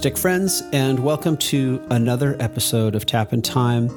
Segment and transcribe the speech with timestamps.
[0.00, 3.90] Stick friends, and welcome to another episode of Tap in Time.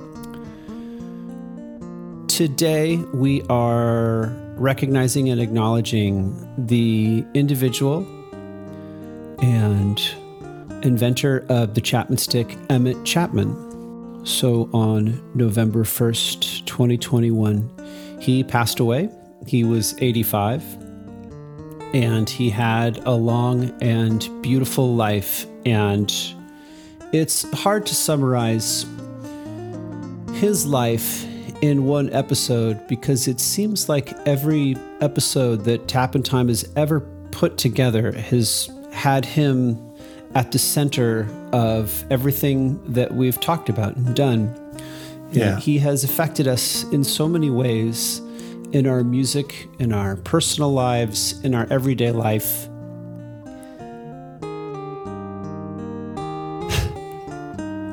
[2.28, 4.26] Today, we are
[4.58, 8.00] recognizing and acknowledging the individual
[9.42, 9.98] and
[10.84, 14.26] inventor of the Chapman stick, Emmett Chapman.
[14.26, 19.10] So, on November 1st, 2021, he passed away.
[19.48, 20.66] He was 85
[21.94, 25.46] and he had a long and beautiful life.
[25.66, 26.14] And
[27.12, 28.86] it's hard to summarize
[30.34, 31.26] his life
[31.62, 37.00] in one episode because it seems like every episode that Tap in Time has ever
[37.32, 39.80] put together has had him
[40.36, 44.54] at the center of everything that we've talked about and done.
[45.32, 45.54] Yeah.
[45.54, 48.20] And he has affected us in so many ways
[48.72, 52.68] in our music, in our personal lives, in our everyday life.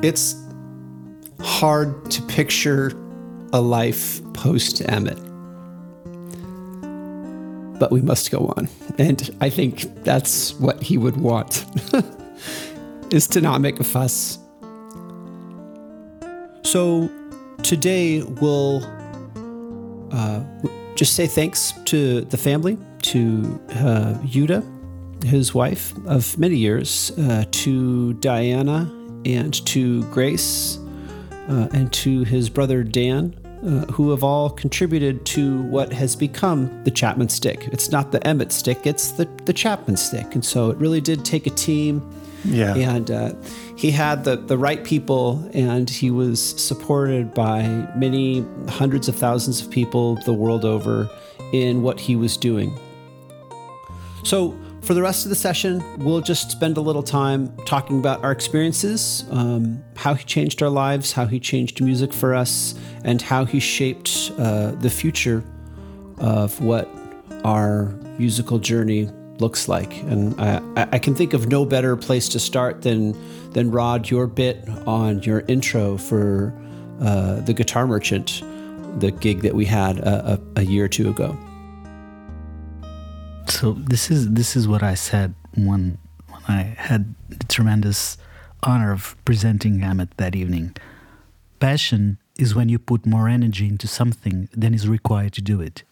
[0.03, 0.35] It's
[1.39, 2.91] hard to picture
[3.53, 5.17] a life post Emmett.
[7.79, 8.67] But we must go on.
[8.97, 11.65] And I think that's what he would want
[13.13, 14.39] is to not make a fuss.
[16.63, 17.09] So
[17.61, 18.83] today we'll
[20.11, 20.43] uh,
[20.95, 24.63] just say thanks to the family, to uh, Yuta,
[25.23, 28.91] his wife of many years, uh, to Diana,
[29.25, 30.79] and to Grace,
[31.49, 36.83] uh, and to his brother Dan, uh, who have all contributed to what has become
[36.83, 37.67] the Chapman stick.
[37.71, 40.33] It's not the Emmett stick, it's the, the Chapman stick.
[40.33, 42.01] And so it really did take a team.
[42.43, 42.75] Yeah.
[42.75, 43.33] And uh,
[43.75, 49.61] he had the, the right people, and he was supported by many hundreds of thousands
[49.61, 51.07] of people the world over
[51.53, 52.79] in what he was doing.
[54.23, 58.23] So, for the rest of the session, we'll just spend a little time talking about
[58.23, 63.21] our experiences, um, how he changed our lives, how he changed music for us, and
[63.21, 65.43] how he shaped uh, the future
[66.17, 66.89] of what
[67.43, 67.85] our
[68.17, 69.09] musical journey
[69.39, 69.93] looks like.
[70.03, 70.61] And I,
[70.91, 73.15] I can think of no better place to start than
[73.51, 76.53] than Rod, your bit on your intro for
[77.01, 78.41] uh, the Guitar Merchant,
[78.99, 81.37] the gig that we had a, a, a year or two ago.
[83.51, 85.97] So this is this is what I said when
[86.29, 88.17] when I had the tremendous
[88.63, 90.75] honor of presenting Emmett that evening.
[91.59, 95.83] Passion is when you put more energy into something than is required to do it.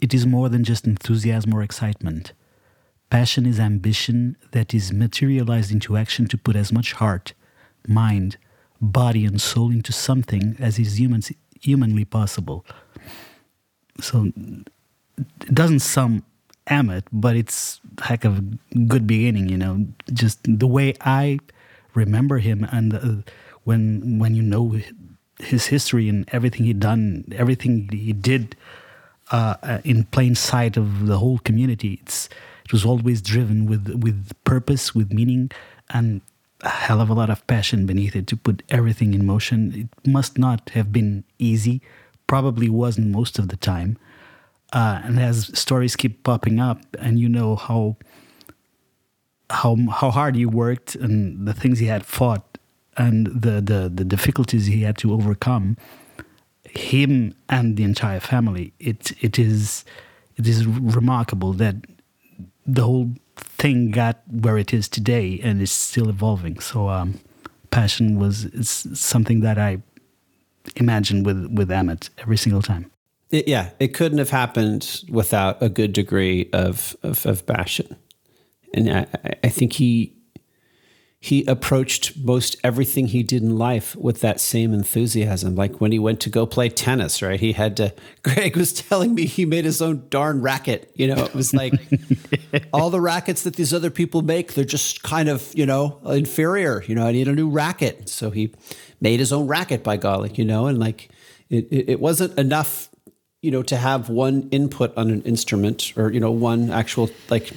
[0.00, 2.32] It is more than just enthusiasm or excitement.
[3.10, 7.32] Passion is ambition that is materialized into action to put as much heart,
[7.86, 8.38] mind,
[8.80, 11.22] body, and soul into something as is human,
[11.60, 12.66] humanly possible.
[14.00, 14.32] So
[15.16, 16.24] it doesn't sound
[16.66, 18.44] Emmett, but it's heck of a
[18.86, 19.86] good beginning, you know.
[20.12, 21.38] Just the way I
[21.94, 23.30] remember him, and uh,
[23.64, 24.80] when when you know
[25.38, 28.56] his history and everything he done, everything he did
[29.30, 32.28] uh, in plain sight of the whole community, it's
[32.64, 35.50] it was always driven with with purpose, with meaning,
[35.90, 36.20] and
[36.62, 39.88] a hell of a lot of passion beneath it to put everything in motion.
[40.04, 41.80] It must not have been easy.
[42.26, 43.98] Probably wasn't most of the time.
[44.72, 47.96] Uh, and as stories keep popping up, and you know how
[49.50, 52.58] how how hard he worked and the things he had fought
[52.96, 55.76] and the the, the difficulties he had to overcome,
[56.64, 59.84] him and the entire family, it it is
[60.36, 61.76] it is remarkable that
[62.66, 66.58] the whole thing got where it is today and is still evolving.
[66.60, 67.20] So um,
[67.70, 69.82] passion was it's something that I
[70.76, 72.90] imagine with with Emmett every single time.
[73.30, 77.96] It, yeah, it couldn't have happened without a good degree of of, of passion,
[78.72, 79.06] and I,
[79.42, 80.16] I think he
[81.26, 85.56] he approached most everything he did in life with that same enthusiasm.
[85.56, 87.40] Like when he went to go play tennis, right?
[87.40, 87.92] He had to.
[88.22, 90.92] Greg was telling me he made his own darn racket.
[90.94, 91.72] You know, it was like
[92.72, 96.84] all the rackets that these other people make, they're just kind of you know inferior.
[96.86, 98.54] You know, I need a new racket, so he
[99.00, 99.82] made his own racket.
[99.82, 101.08] By golly, you know, and like
[101.50, 102.88] it, it, it wasn't enough
[103.46, 107.52] you know, to have one input on an instrument or, you know, one actual like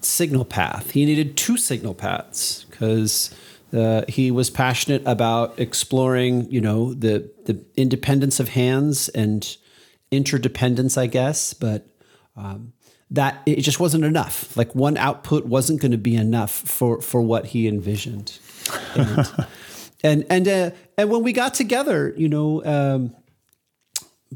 [0.00, 0.92] signal path.
[0.92, 3.34] He needed two signal paths because
[3.74, 9.54] uh, he was passionate about exploring, you know, the the independence of hands and
[10.10, 11.52] interdependence, I guess.
[11.52, 11.86] But
[12.34, 12.72] um,
[13.10, 14.56] that it just wasn't enough.
[14.56, 18.38] Like one output wasn't going to be enough for for what he envisioned.
[18.94, 19.28] And
[20.02, 22.64] and and, uh, and when we got together, you know.
[22.64, 23.14] Um,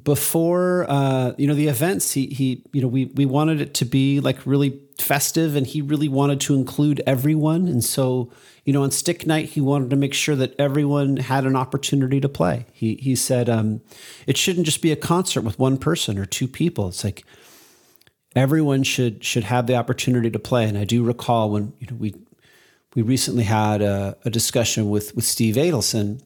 [0.02, 3.84] before uh, you know the events, he he you know we we wanted it to
[3.84, 8.30] be like really festive, and he really wanted to include everyone, and so
[8.64, 12.20] you know on stick night he wanted to make sure that everyone had an opportunity
[12.20, 12.66] to play.
[12.72, 13.82] He he said um,
[14.26, 16.88] it shouldn't just be a concert with one person or two people.
[16.88, 17.24] It's like
[18.34, 20.68] everyone should should have the opportunity to play.
[20.68, 22.14] And I do recall when you know we
[22.96, 26.20] we recently had a, a discussion with with Steve Adelson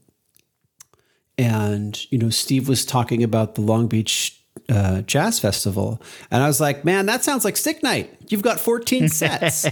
[1.38, 4.38] and you know Steve was talking about the Long Beach
[4.68, 8.14] uh, Jazz Festival, and I was like, "Man, that sounds like Stick Night.
[8.28, 9.66] You've got 14 sets,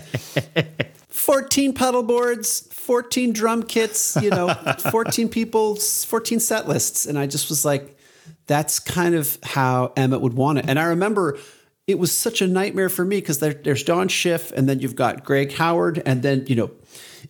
[1.08, 4.54] 14 pedal boards, 14 drum kits, you know,
[4.90, 7.98] 14 people, 14 set lists." And I just was like,
[8.46, 11.38] "That's kind of how Emmett would want it." And I remember
[11.86, 14.96] it was such a nightmare for me because there, there's Don Schiff, and then you've
[14.96, 16.70] got Greg Howard, and then you know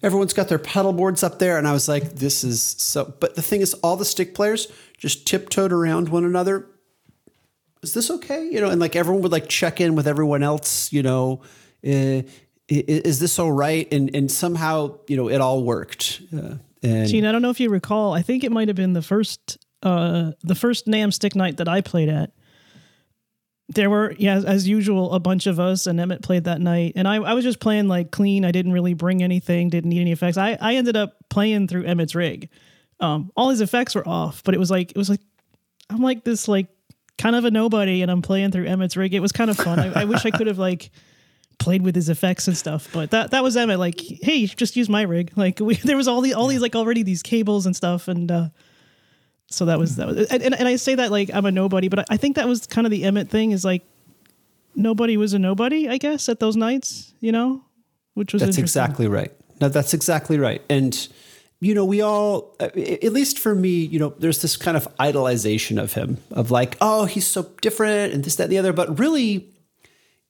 [0.02, 1.58] everyone's got their pedal boards up there.
[1.58, 3.14] And I was like, this is so.
[3.18, 6.66] But the thing is, all the stick players just tiptoed around one another.
[7.82, 8.48] Is this okay?
[8.50, 11.42] You know, and like everyone would like check in with everyone else, you know,
[11.86, 12.22] uh,
[12.68, 13.86] is this all right?
[13.92, 16.20] And, and somehow, you know, it all worked.
[16.36, 18.92] Uh, and Gene, I don't know if you recall, I think it might have been
[18.92, 22.32] the first, uh, the first NAMM stick night that I played at
[23.68, 26.92] there were yeah as usual a bunch of us and emmett played that night.
[26.96, 28.44] And I, I was just playing like clean.
[28.44, 30.36] I didn't really bring anything didn't need any effects.
[30.36, 32.48] I, I ended up playing through emmett's rig.
[33.00, 35.20] Um, all his effects were off but it was like it was like
[35.90, 36.68] i'm like this like
[37.18, 39.14] kind of a nobody and i'm playing through emmett's rig.
[39.14, 39.78] It was kind of fun.
[39.78, 40.90] I, I wish i could have like
[41.58, 43.80] played with his effects and stuff but that that was emmett.
[43.80, 45.32] Like hey just use my rig.
[45.34, 48.30] Like we, there was all the all these like already these cables and stuff and
[48.30, 48.48] uh
[49.48, 52.04] so that was that was and, and I say that like I'm a nobody, but
[52.10, 53.82] I think that was kind of the Emmett thing is like
[54.74, 57.62] nobody was a nobody, I guess, at those nights, you know,
[58.14, 59.32] which was that's exactly right.
[59.60, 60.62] No, that's exactly right.
[60.68, 61.08] And
[61.60, 64.86] you know, we all, uh, at least for me, you know, there's this kind of
[64.98, 68.74] idolization of him, of like, oh, he's so different and this, that, and the other.
[68.74, 69.48] But really,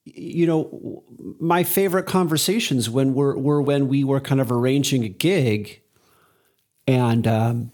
[0.04, 1.02] you know,
[1.40, 5.80] my favorite conversations when were were when we were kind of arranging a gig,
[6.86, 7.72] and um,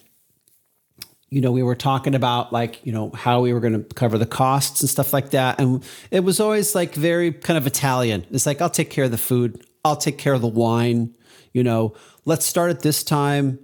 [1.32, 4.18] you know, we were talking about like, you know, how we were going to cover
[4.18, 5.58] the costs and stuff like that.
[5.58, 8.26] And it was always like very kind of Italian.
[8.30, 11.16] It's like, I'll take care of the food, I'll take care of the wine,
[11.54, 11.94] you know,
[12.26, 13.58] let's start at this time.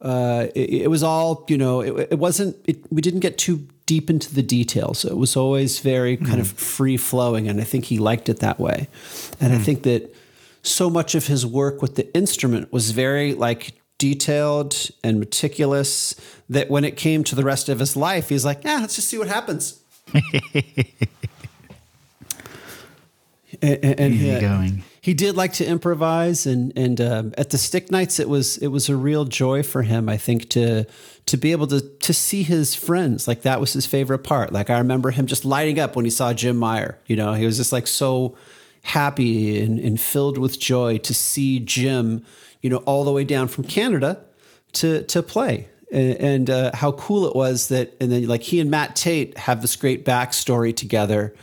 [0.00, 3.68] Uh, it, it, was all, you know, it, it wasn't, it, we didn't get too
[3.86, 5.04] deep into the details.
[5.04, 6.40] It was always very kind mm.
[6.40, 7.46] of free flowing.
[7.46, 8.88] And I think he liked it that way.
[9.40, 9.56] And mm.
[9.56, 10.12] I think that
[10.62, 16.16] so much of his work with the instrument was very like detailed and meticulous
[16.50, 19.08] that when it came to the rest of his life, he's like, yeah, let's just
[19.08, 19.80] see what happens.
[20.12, 20.24] and,
[23.62, 24.82] and he, going.
[25.00, 28.66] he did like to improvise, and and uh, at the stick nights, it was it
[28.66, 30.08] was a real joy for him.
[30.08, 30.84] I think to
[31.26, 34.52] to be able to to see his friends like that was his favorite part.
[34.52, 36.98] Like I remember him just lighting up when he saw Jim Meyer.
[37.06, 38.36] You know, he was just like so
[38.82, 42.24] happy and, and filled with joy to see Jim
[42.62, 44.24] you know, all the way down from Canada
[44.72, 45.68] to to play.
[45.92, 49.60] And, uh, how cool it was that, and then like he and Matt Tate have
[49.60, 51.34] this great backstory together.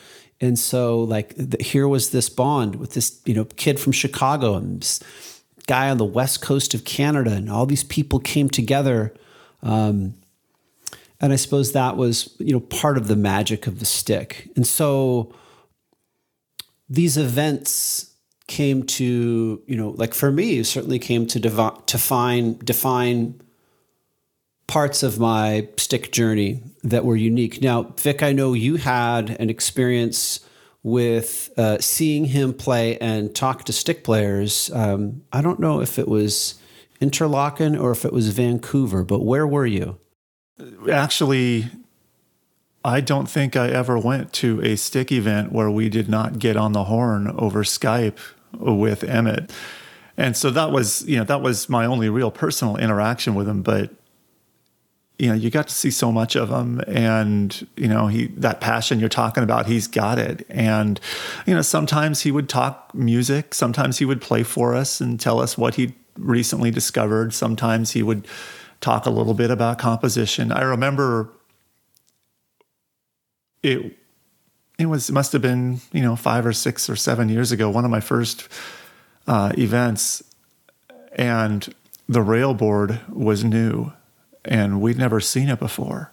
[0.42, 4.56] And so, like, the, here was this bond with this, you know, kid from Chicago
[4.56, 5.02] and this
[5.68, 9.14] guy on the west coast of Canada, and all these people came together.
[9.62, 10.16] Um,
[11.22, 14.50] and I suppose that was, you know, part of the magic of the stick.
[14.56, 15.32] And so,
[16.90, 18.09] these events
[18.50, 23.40] came to you know like for me certainly came to devi- to find define
[24.68, 27.62] parts of my stick journey that were unique.
[27.62, 30.42] Now vic i know you had an experience
[30.82, 34.72] with uh, seeing him play and talk to stick players.
[34.74, 36.56] Um, i don't know if it was
[37.00, 40.00] interlaken or if it was vancouver but where were you?
[40.92, 41.70] Actually
[42.84, 46.58] I don't think I ever went to a stick event where we did not get
[46.58, 48.18] on the horn over Skype
[48.54, 49.52] with Emmett.
[50.18, 53.62] And so that was, you know, that was my only real personal interaction with him.
[53.62, 53.92] But,
[55.18, 58.60] you know, you got to see so much of him and, you know, he, that
[58.60, 60.46] passion you're talking about, he's got it.
[60.50, 61.00] And,
[61.46, 63.54] you know, sometimes he would talk music.
[63.54, 67.34] Sometimes he would play for us and tell us what he'd recently discovered.
[67.34, 68.28] Sometimes he would
[68.82, 70.52] talk a little bit about composition.
[70.52, 71.30] I remember
[73.64, 73.99] it
[74.80, 77.70] it was it must have been you know five or six or seven years ago
[77.70, 78.48] one of my first
[79.28, 80.24] uh, events.
[81.14, 81.74] And
[82.08, 83.92] the rail board was new
[84.46, 86.12] and we'd never seen it before.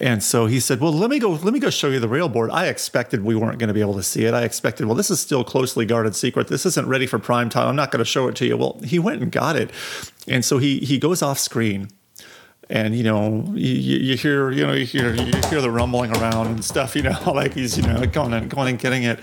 [0.00, 2.28] And so he said well let me go let me go show you the rail
[2.28, 2.50] board.
[2.50, 4.34] I expected we weren't going to be able to see it.
[4.34, 6.48] I expected well this is still closely guarded secret.
[6.48, 7.68] This isn't ready for prime time.
[7.68, 8.56] I'm not going to show it to you.
[8.56, 9.70] Well he went and got it.
[10.26, 11.88] And so he he goes off screen
[12.70, 16.48] and you know you, you hear you know you hear you hear the rumbling around
[16.48, 19.20] and stuff you know like he's you know going and going and getting it.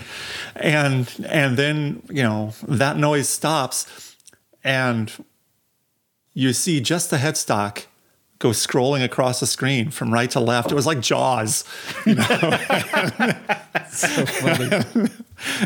[0.56, 4.16] And and then you know that noise stops
[4.64, 5.12] and
[6.34, 7.84] you see just the headstock
[8.38, 10.70] go scrolling across the screen from right to left.
[10.70, 11.64] It was like Jaws,
[12.04, 12.24] you know.
[13.90, 14.68] so funny.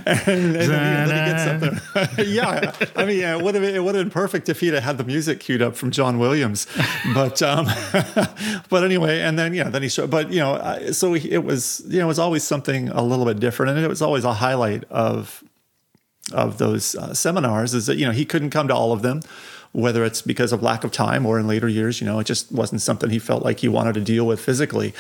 [0.07, 2.25] and, and then, he, then he gets up there.
[2.27, 4.99] yeah, I mean, yeah, it would have it would have been perfect if he'd had
[4.99, 6.67] the music queued up from John Williams,
[7.15, 7.67] but um,
[8.69, 10.11] but anyway, and then yeah, then he showed.
[10.11, 13.41] But you know, so it was you know it was always something a little bit
[13.41, 15.43] different, and it was always a highlight of
[16.33, 19.21] of those uh, seminars is that you know he couldn't come to all of them
[19.73, 22.51] whether it's because of lack of time or in later years, you know, it just
[22.51, 24.93] wasn't something he felt like he wanted to deal with physically.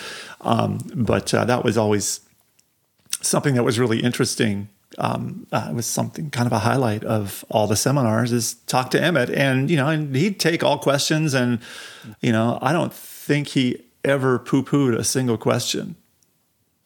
[0.42, 2.20] Um, but uh, that was always
[3.20, 4.68] something that was really interesting.
[4.98, 8.90] Um, uh, it was something kind of a highlight of all the seminars is talk
[8.90, 11.60] to Emmett, and you know, and he'd take all questions, and
[12.20, 15.96] you know, I don't think he ever poo pooed a single question.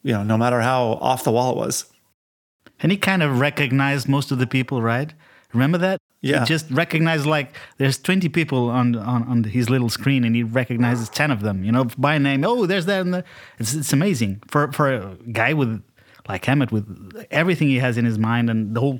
[0.03, 1.85] You know, no matter how off the wall it was.
[2.79, 5.13] And he kind of recognized most of the people, right?
[5.55, 5.99] Remember that?
[6.21, 6.39] Yeah.
[6.41, 10.43] He just recognized like there's 20 people on on, on his little screen, and he
[10.43, 11.63] recognizes 10 of them.
[11.63, 12.43] You know, by name.
[12.43, 13.01] Oh, there's that.
[13.01, 13.23] And the,
[13.59, 15.81] it's it's amazing for for a guy with
[16.27, 18.99] like Emmett with everything he has in his mind and the whole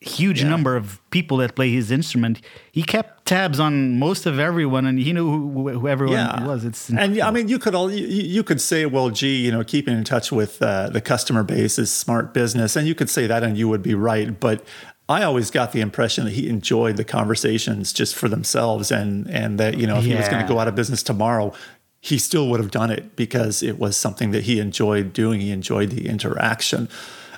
[0.00, 0.48] huge yeah.
[0.48, 2.40] number of people that play his instrument.
[2.72, 6.46] He kept tabs on most of everyone, and he knew who, who everyone yeah.
[6.46, 6.64] was.
[6.64, 9.64] It's and I mean, you could all you, you, could say, well, gee, you know,
[9.64, 13.26] keeping in touch with uh, the customer base is smart business, and you could say
[13.26, 14.38] that, and you would be right.
[14.38, 14.64] But
[15.08, 19.58] I always got the impression that he enjoyed the conversations just for themselves, and and
[19.60, 20.14] that you know if yeah.
[20.14, 21.52] he was going to go out of business tomorrow,
[22.00, 25.40] he still would have done it because it was something that he enjoyed doing.
[25.40, 26.88] He enjoyed the interaction,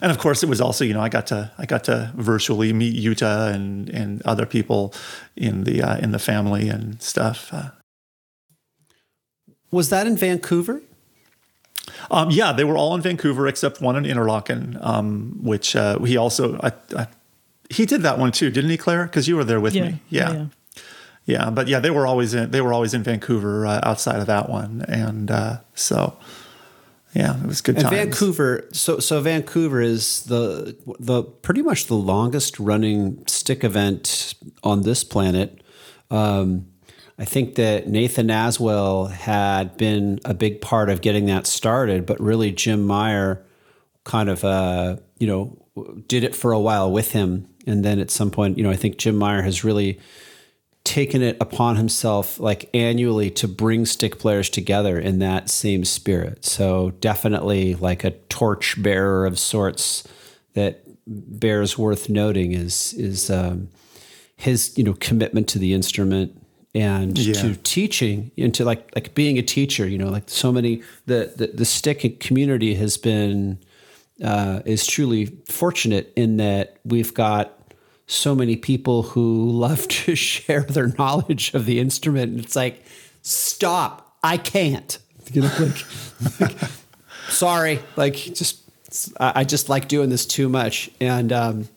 [0.01, 2.73] and of course, it was also you know I got to I got to virtually
[2.73, 4.95] meet Yuta and and other people
[5.37, 7.53] in the uh, in the family and stuff.
[7.53, 7.71] Uh,
[9.71, 10.81] was that in Vancouver?
[12.11, 16.17] Um, yeah, they were all in Vancouver except one in Interlaken, um, which uh, he
[16.17, 17.07] also I, I,
[17.71, 19.05] he did that one too, didn't he, Claire?
[19.05, 20.03] Because you were there with yeah, me.
[20.09, 20.33] Yeah.
[20.33, 20.47] yeah.
[21.27, 21.51] yeah.
[21.51, 22.51] but yeah, they were always in.
[22.51, 26.17] They were always in Vancouver uh, outside of that one, and uh, so
[27.15, 27.77] yeah, it was good.
[27.77, 27.97] And times.
[27.97, 34.83] Vancouver, so so Vancouver is the the pretty much the longest running stick event on
[34.83, 35.63] this planet.
[36.11, 36.67] Um,
[37.19, 42.21] I think that Nathan Aswell had been a big part of getting that started, but
[42.21, 43.45] really Jim Meyer
[44.05, 48.11] kind of uh, you know did it for a while with him and then at
[48.11, 50.01] some point, you know, I think Jim Meyer has really
[50.85, 56.47] taken it upon himself like annually to bring stick players together in that same spirit.
[56.47, 60.09] So definitely like a torch bearer of sorts
[60.55, 63.69] that bears worth noting is is um,
[64.37, 66.43] his you know commitment to the instrument
[66.75, 67.35] and yeah.
[67.43, 69.87] to teaching and to like like being a teacher.
[69.87, 73.59] You know, like so many the the, the stick community has been
[74.23, 77.55] uh, is truly fortunate in that we've got
[78.07, 82.33] so many people who love to share their knowledge of the instrument.
[82.33, 82.85] And it's like,
[83.23, 84.99] stop, I can't.
[85.31, 86.71] You know, like, like
[87.29, 88.63] sorry, like just
[89.21, 91.69] I just like doing this too much, and um,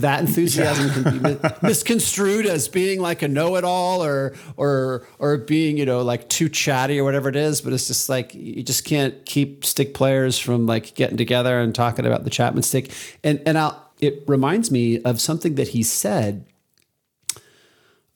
[0.00, 1.02] that enthusiasm yeah.
[1.02, 6.28] can be misconstrued as being like a know-it-all or or or being you know like
[6.28, 7.60] too chatty or whatever it is.
[7.60, 11.74] But it's just like you just can't keep stick players from like getting together and
[11.74, 12.90] talking about the Chapman stick.
[13.24, 16.46] And and I'll it reminds me of something that he said.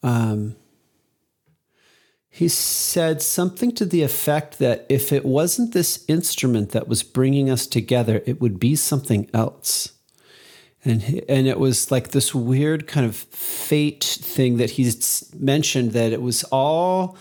[0.02, 0.56] Um,
[2.28, 7.48] he said something to the effect that if it wasn't this instrument that was bringing
[7.48, 9.92] us together, it would be something else.
[10.84, 16.12] And, and it was like this weird kind of fate thing that he's mentioned that
[16.12, 17.16] it was all,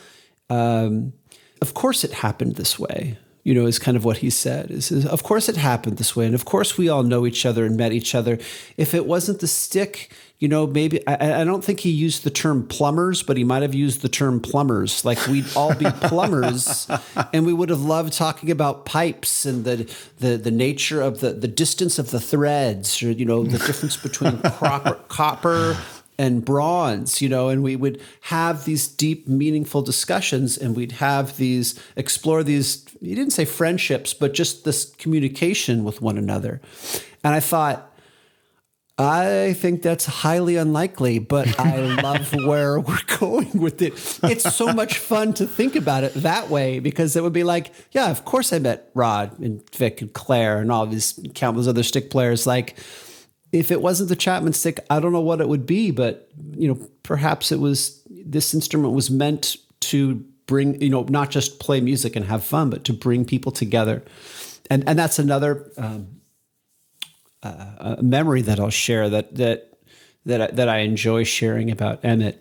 [0.50, 1.14] um,
[1.62, 4.72] of course, it happened this way you know, is kind of what he said.
[4.72, 7.66] Is, of course it happened this way, and of course we all know each other
[7.66, 8.38] and met each other.
[8.78, 12.30] If it wasn't the stick, you know, maybe I, I don't think he used the
[12.30, 15.04] term plumbers, but he might have used the term plumbers.
[15.04, 16.90] Like we'd all be plumbers,
[17.34, 21.34] and we would have loved talking about pipes and the the the nature of the
[21.34, 25.78] the distance of the threads, or you know, the difference between copper, copper
[26.24, 31.36] and bronze, you know, and we would have these deep, meaningful discussions and we'd have
[31.36, 36.62] these, explore these, you didn't say friendships, but just this communication with one another.
[37.26, 37.94] And I thought,
[38.98, 43.94] I think that's highly unlikely, but I love where we're going with it.
[44.24, 47.74] It's so much fun to think about it that way because it would be like,
[47.92, 51.84] yeah, of course I met Rod and Vic and Claire and all these countless other
[51.84, 52.48] stick players.
[52.48, 52.78] Like,
[53.54, 56.68] if it wasn't the Chapman stick, I don't know what it would be, but you
[56.68, 60.16] know, perhaps it was this instrument was meant to
[60.48, 64.04] bring you know not just play music and have fun, but to bring people together,
[64.70, 66.20] and and that's another um,
[67.44, 69.78] uh, memory that I'll share that that
[70.26, 72.40] that I, that I enjoy sharing about Emmett.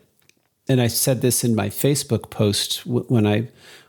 [0.69, 3.49] And I said this in my Facebook post when I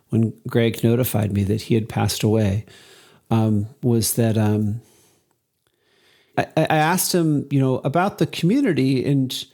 [0.09, 2.65] when Greg notified me that he had passed away.
[3.31, 4.81] Um, was that um,
[6.37, 9.45] I, I asked him, you know, about the community and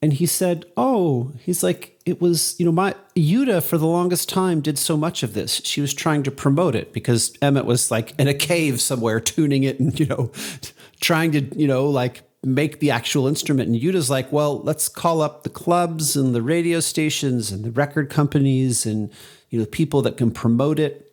[0.00, 4.28] and he said, "Oh, he's like it was, you know, my Yuta for the longest
[4.28, 5.60] time did so much of this.
[5.64, 9.62] She was trying to promote it because Emmett was like in a cave somewhere tuning
[9.62, 10.32] it and, you know,
[11.00, 13.68] trying to, you know, like make the actual instrument.
[13.68, 17.70] And Yuta's like, well, let's call up the clubs and the radio stations and the
[17.70, 19.12] record companies and,
[19.50, 21.08] you know, people that can promote it.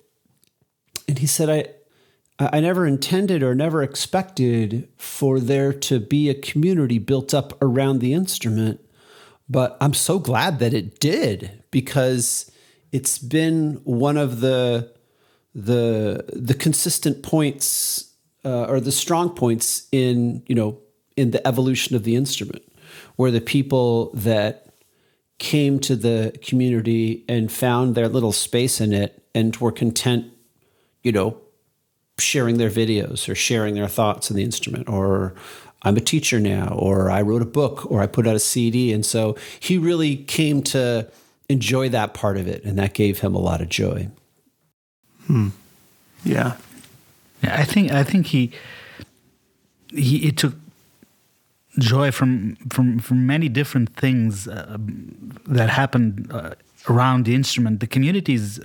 [1.08, 1.65] And he said, I,
[2.39, 8.00] I never intended or never expected for there to be a community built up around
[8.00, 8.79] the instrument,
[9.50, 12.50] but I'm so glad that it did because
[12.93, 14.93] it's been one of the
[15.53, 18.13] the the consistent points
[18.46, 20.79] uh, or the strong points in you know
[21.17, 22.63] in the evolution of the instrument,
[23.17, 24.67] where the people that
[25.39, 30.25] came to the community and found their little space in it and were content,
[31.03, 31.38] you know,
[32.20, 35.34] sharing their videos or sharing their thoughts in the instrument or
[35.82, 38.92] I'm a teacher now or I wrote a book or I put out a CD
[38.92, 41.10] and so he really came to
[41.48, 44.10] enjoy that part of it and that gave him a lot of joy.
[45.28, 45.50] Hmm.
[46.24, 46.58] Yeah.
[47.44, 48.52] Yeah, I think I think he
[49.92, 50.56] he it took
[51.78, 54.78] joy from from from many different things uh,
[55.48, 56.56] that happened uh,
[56.88, 57.80] around the instrument.
[57.80, 58.60] The communities,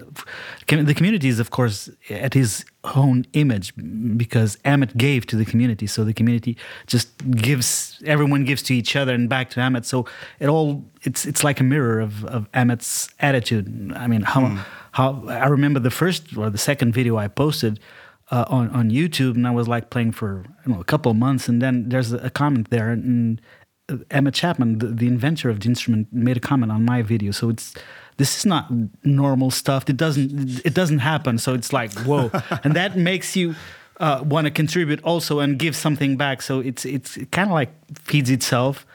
[0.68, 3.72] the communities, of course, at his own image,
[4.16, 5.87] because Emmett gave to the community.
[5.87, 9.85] So the community just gives, everyone gives to each other and back to Emmett.
[9.87, 10.07] So
[10.38, 13.92] it all, it's it's like a mirror of, of Emmett's attitude.
[13.96, 14.64] I mean, how mm.
[14.92, 17.81] how I remember the first or the second video I posted.
[18.31, 21.46] Uh, on on YouTube, and I was like playing for know, a couple of months,
[21.46, 23.38] and then there's a, comment there, and,
[24.11, 27.33] Emmett Chapman, the, the, inventor of the instrument, made a comment on my video.
[27.33, 27.74] So it's
[28.16, 28.70] this is not
[29.05, 29.88] normal stuff.
[29.88, 31.38] It doesn't it doesn't happen.
[31.38, 32.31] So it's like whoa,
[32.64, 33.55] and that makes you
[34.00, 36.42] uh, want to contribute also and give something back.
[36.42, 38.87] So it's it's kind of like feeds itself.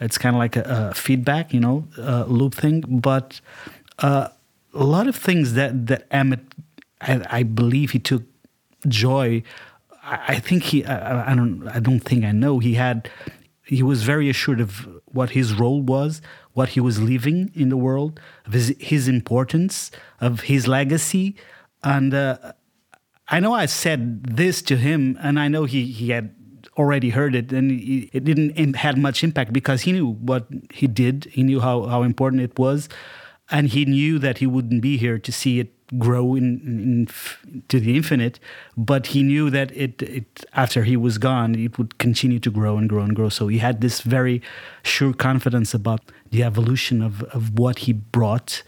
[0.00, 2.84] It's kind of like a, a, feedback, you know, uh, loop thing.
[2.86, 3.40] But
[3.98, 4.28] uh,
[4.72, 6.40] a lot of things that that Emmett,
[7.00, 8.22] I, I believe he took
[8.86, 9.42] joy.
[10.02, 10.84] I, I think he.
[10.84, 11.66] I, I don't.
[11.68, 12.58] I don't think I know.
[12.58, 13.10] He had.
[13.64, 16.22] He was very assured of what his role was,
[16.58, 21.36] what he was leaving in the world, of his, his importance, of his legacy.
[21.84, 22.36] And uh,
[23.28, 26.34] I know I said this to him, and I know he, he had
[26.76, 30.88] already heard it, and he, it didn't had much impact because he knew what he
[30.88, 31.28] did.
[31.30, 32.88] He knew how, how important it was,
[33.52, 37.80] and he knew that he wouldn't be here to see it grow in, in, to
[37.80, 38.38] the infinite
[38.76, 42.76] but he knew that it, it after he was gone it would continue to grow
[42.76, 44.42] and grow and grow so he had this very
[44.82, 48.62] sure confidence about the evolution of, of what he brought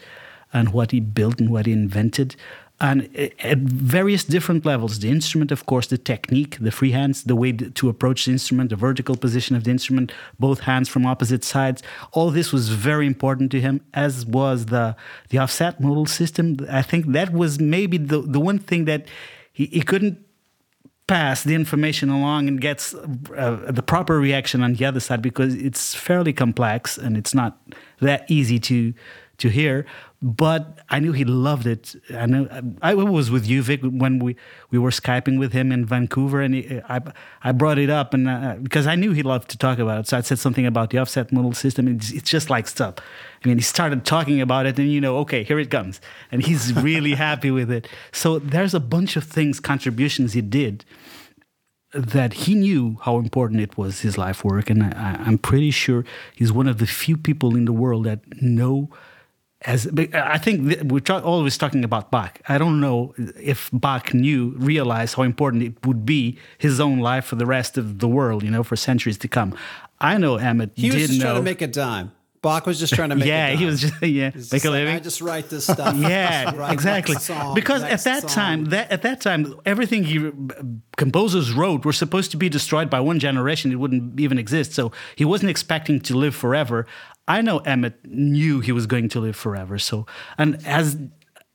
[0.53, 2.37] and what he built and what he invented.
[2.81, 7.25] And eh, at various different levels the instrument of course the technique the free hands
[7.25, 11.05] the way to approach the instrument the vertical position of the instrument both hands from
[11.05, 14.97] opposite sides all this was very important to him as was the
[15.29, 16.57] the offset modal system.
[16.71, 19.07] I think that was maybe the, the one thing that
[19.53, 20.19] he, he couldn't
[21.11, 25.57] pass the information along and gets uh, the proper reaction on the other side because
[25.57, 27.59] it's fairly complex and it's not
[27.99, 28.95] that easy to
[29.39, 29.85] to hear
[30.23, 31.95] but I knew he loved it.
[32.15, 32.47] I know
[32.83, 34.37] I was with you, Vic, when we,
[34.71, 37.01] we were skyping with him in Vancouver, and he, I
[37.43, 40.09] I brought it up, and uh, because I knew he loved to talk about it,
[40.09, 41.89] so I said something about the offset modal system.
[41.89, 42.97] It's, it's just like stuff.
[43.43, 46.43] I mean, he started talking about it, and you know, okay, here it comes, and
[46.43, 47.89] he's really happy with it.
[48.13, 50.85] So there's a bunch of things, contributions he did
[51.95, 56.05] that he knew how important it was his life work, and I, I'm pretty sure
[56.35, 58.91] he's one of the few people in the world that know
[59.63, 62.41] as I think we're always talking about Bach.
[62.49, 67.27] I don't know if Bach knew, realized how important it would be his own life
[67.27, 69.55] for the rest of the world, you know, for centuries to come.
[70.01, 71.27] I know Emmett he was just know.
[71.27, 72.13] trying to make a dime.
[72.43, 74.71] Bach was just trying to make yeah, he was just yeah, He's make just a
[74.71, 74.97] like, living.
[74.97, 75.95] I just write this stuff.
[75.99, 77.17] yeah, exactly.
[77.17, 78.31] Song, because at that song.
[78.31, 80.31] time, that at that time, everything he
[80.97, 83.73] composers wrote were supposed to be destroyed by one generation.
[83.73, 84.73] It wouldn't even exist.
[84.73, 86.87] So he wasn't expecting to live forever.
[87.31, 89.79] I know Emmett knew he was going to live forever.
[89.79, 90.99] So, and as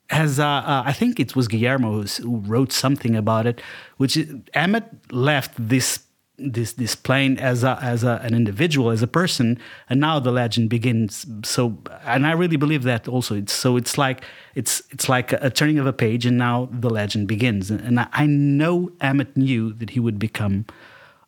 [0.10, 3.62] as uh, uh, I think it was Guillermo who wrote something about it,
[3.98, 6.00] which is, Emmett left this
[6.38, 9.58] this this plane as a as a, an individual as a person
[9.90, 13.98] and now the legend begins so and i really believe that also it's so it's
[13.98, 14.22] like
[14.54, 18.02] it's it's like a, turning of a page and now the legend begins and, and
[18.02, 20.66] I, I, know emmett knew that he would become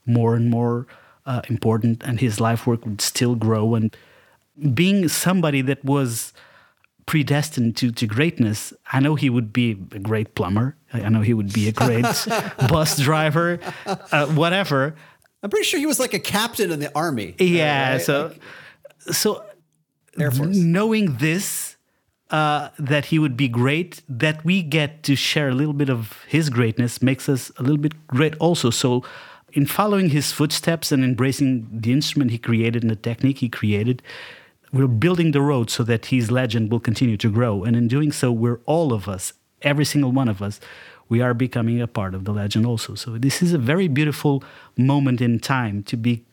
[0.05, 0.87] more and more
[1.25, 3.95] uh, important and his life work would still grow and
[4.73, 6.33] being somebody that was
[7.05, 10.75] predestined to, to greatness, I know he would be a great plumber.
[10.93, 12.03] I know he would be a great
[12.69, 14.95] bus driver, uh, whatever.
[15.41, 17.35] I'm pretty sure he was like a captain in the army.
[17.39, 17.93] Yeah.
[17.93, 18.01] Right?
[18.01, 19.43] So, like, so
[20.19, 20.55] Air Force.
[20.55, 21.77] knowing this,
[22.29, 26.25] uh, that he would be great, that we get to share a little bit of
[26.27, 28.69] his greatness makes us a little bit great also.
[28.69, 29.03] So,
[29.53, 34.01] in following his footsteps and embracing the instrument he created and the technique he created,
[34.71, 37.63] we're building the road so that his legend will continue to grow.
[37.63, 40.59] And in doing so, we're all of us, every single one of us,
[41.09, 42.95] we are becoming a part of the legend also.
[42.95, 44.43] So this is a very beautiful
[44.77, 46.25] moment in time to be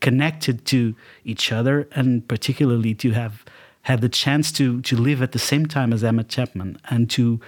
[0.00, 3.44] connected to each other and particularly to have
[3.82, 7.40] had the chance to to live at the same time as Emmett Chapman and to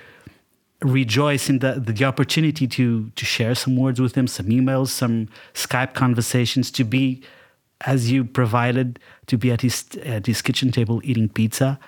[0.80, 5.28] rejoice in the, the opportunity to to share some words with him, some emails, some
[5.54, 7.22] Skype conversations, to be
[7.86, 11.78] as you provided to be at his at his kitchen table eating pizza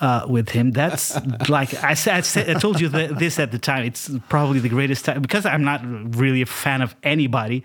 [0.00, 0.72] uh, with him.
[0.72, 3.84] That's like I said, I, said, I told you this at the time.
[3.84, 5.80] It's probably the greatest time because I'm not
[6.16, 7.64] really a fan of anybody,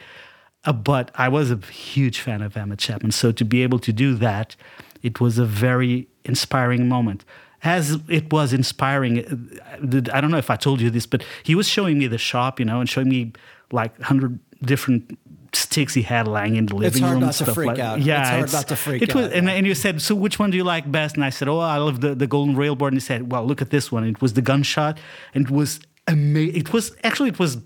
[0.65, 3.11] uh, but I was a huge fan of Emmett Chapman.
[3.11, 4.55] So to be able to do that,
[5.01, 7.25] it was a very inspiring moment.
[7.63, 11.53] As it was inspiring, uh, I don't know if I told you this, but he
[11.53, 13.33] was showing me the shop, you know, and showing me
[13.71, 15.17] like hundred different
[15.53, 17.21] sticks he had lying in the living it's hard room.
[17.21, 18.01] Not to freak like, out.
[18.01, 19.33] Yeah, it's hard it's, not to freak it was, out.
[19.33, 21.15] And, and you said, so which one do you like best?
[21.15, 22.93] And I said, oh, I love the, the golden railboard.
[22.93, 24.05] And he said, well, look at this one.
[24.05, 24.97] It was the gunshot,
[25.33, 26.55] and it was amazing.
[26.55, 27.57] It was actually it was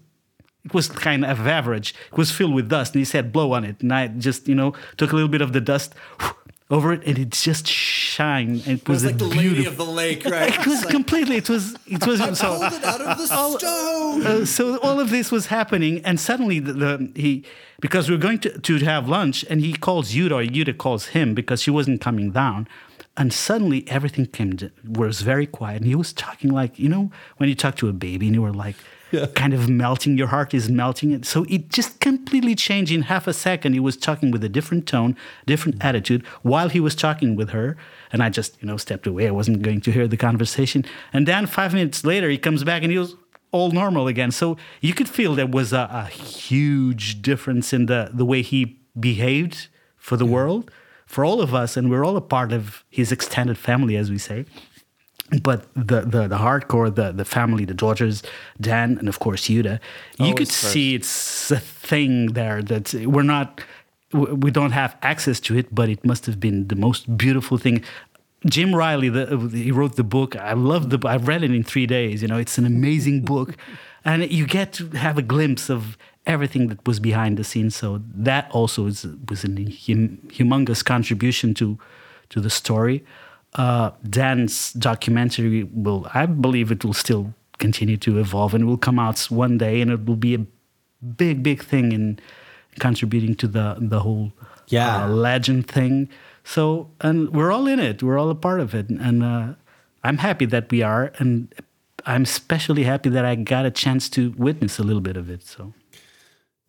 [0.64, 1.94] it was kind of average.
[2.12, 3.82] It was filled with dust, and he said, blow on it.
[3.82, 5.94] And I just you know took a little bit of the dust.
[6.20, 6.36] Whew,
[6.70, 8.56] over it, and it just shine.
[8.56, 10.60] It, it was, was like the beautiful, lady of the lake, right?
[10.60, 11.38] it was like, completely.
[11.38, 11.76] It was.
[11.86, 12.20] It was.
[12.40, 14.26] so it out of the all, stone.
[14.26, 17.46] Uh, so all of this was happening, and suddenly the, the, he
[17.80, 21.08] because we are going to, to have lunch, and he calls Yuta, or Yuta calls
[21.08, 22.68] him because she wasn't coming down.
[23.18, 27.12] And suddenly everything came to, was very quiet, and he was talking like you know
[27.38, 28.76] when you talk to a baby, and you were like,
[29.20, 29.26] yeah.
[29.28, 30.18] kind of melting.
[30.18, 31.12] Your heart is melting.
[31.12, 33.74] It so it just completely changed in half a second.
[33.74, 37.78] He was talking with a different tone, different attitude while he was talking with her.
[38.12, 39.28] And I just you know stepped away.
[39.28, 40.86] I wasn't going to hear the conversation.
[41.14, 43.16] And then five minutes later, he comes back and he was
[43.52, 44.32] all normal again.
[44.32, 48.80] So you could feel there was a, a huge difference in the the way he
[49.00, 50.34] behaved for the yeah.
[50.34, 50.72] world,
[51.06, 54.18] for all of us, and we're all a part of his extended family, as we
[54.18, 54.46] say
[55.42, 58.22] but the, the the hardcore, the the family, the daughters,
[58.62, 59.80] Dan, and of course Yuta,
[60.20, 60.72] you could first.
[60.72, 63.62] see it's a thing there that we're not,
[64.14, 67.84] we don't have access to it, but it must have been the most beautiful thing.
[68.46, 70.36] Jim Riley, the, he wrote the book.
[70.36, 71.00] I love the.
[71.08, 72.22] I've read it in three days.
[72.22, 73.58] You know, it's an amazing book,
[74.04, 77.76] and you get to have a glimpse of everything that was behind the scenes.
[77.76, 81.80] So that also is, was a hum, humongous contribution to
[82.30, 83.04] to the story
[83.56, 89.00] uh, Dan's documentary will, I believe, it will still continue to evolve and will come
[89.00, 90.46] out one day, and it will be a
[91.18, 92.20] big, big thing in
[92.80, 94.34] contributing to the the whole
[94.68, 95.06] yeah.
[95.06, 96.10] uh, legend thing.
[96.44, 98.04] So, and we're all in it.
[98.04, 99.54] We're all a part of it, and uh,
[100.04, 101.54] I'm happy that we are, and
[102.06, 105.44] I'm especially happy that I got a chance to witness a little bit of it.
[105.44, 105.74] So.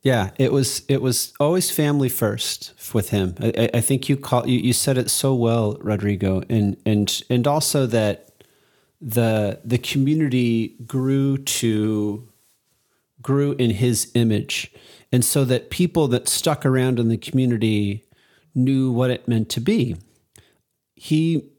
[0.06, 3.34] Yeah, it was it was always family first with him.
[3.40, 7.44] I, I think you call you, you said it so well, Rodrigo, and and and
[7.44, 8.30] also that
[9.00, 12.28] the the community grew to
[13.20, 14.72] grew in his image,
[15.10, 18.04] and so that people that stuck around in the community
[18.54, 19.96] knew what it meant to be.
[20.94, 21.50] He,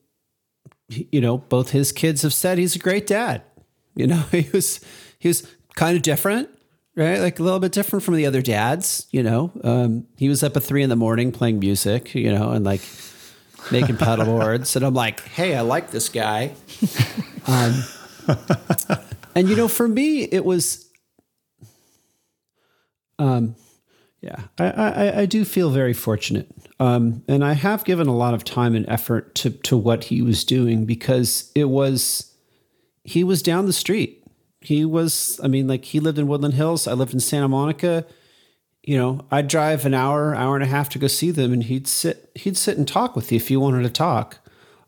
[0.88, 3.42] you know, both his kids have said he's a great dad.
[3.94, 4.80] You know, he was
[5.20, 6.48] he was kind of different
[6.98, 7.20] right?
[7.20, 9.52] Like a little bit different from the other dads, you know.
[9.64, 12.82] Um, he was up at three in the morning playing music, you know, and like
[13.72, 14.76] making pedal boards.
[14.76, 16.54] And I'm like, hey, I like this guy.
[17.46, 17.84] Um,
[19.36, 20.90] and you know, for me, it was,
[23.20, 23.56] um,
[24.22, 26.50] yeah, I, I, I do feel very fortunate.
[26.80, 30.24] Um, and I have given a lot of time and effort to, to what he
[30.24, 32.34] was doing because it was,
[33.04, 34.27] he was down the street
[34.68, 36.90] he was, I mean, like he lived in Woodland Hills.
[36.90, 38.06] I lived in Santa Monica.
[38.84, 41.64] You know, I'd drive an hour, hour and a half to go see them, and
[41.64, 44.40] he'd sit, he'd sit and talk with you if you wanted to talk.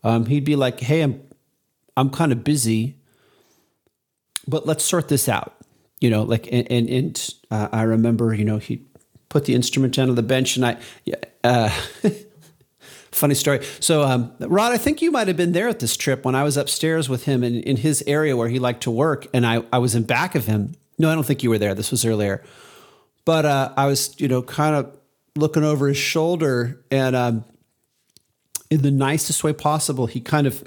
[0.03, 1.21] Um, he'd be like, "Hey, I'm,
[1.95, 2.97] I'm kind of busy,
[4.45, 5.55] but let's sort this out."
[6.01, 8.85] You know, like, and and, and uh, I remember, you know, he
[9.29, 10.77] put the instrument down on the bench, and I.
[11.41, 11.73] Uh,
[13.11, 13.65] funny story.
[13.79, 16.43] So, um, Rod, I think you might have been there at this trip when I
[16.43, 19.63] was upstairs with him in, in his area where he liked to work, and I,
[19.71, 20.73] I was in back of him.
[20.97, 21.73] No, I don't think you were there.
[21.73, 22.43] This was earlier.
[23.25, 24.95] But uh, I was, you know, kind of
[25.35, 27.45] looking over his shoulder, and um,
[28.69, 30.63] in the nicest way possible, he kind of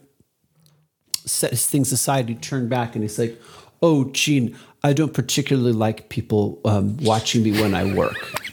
[1.25, 2.29] set his things aside.
[2.29, 3.41] He turned back and he's like,
[3.83, 8.17] "Oh, Gene, I don't particularly like people um, watching me when I work."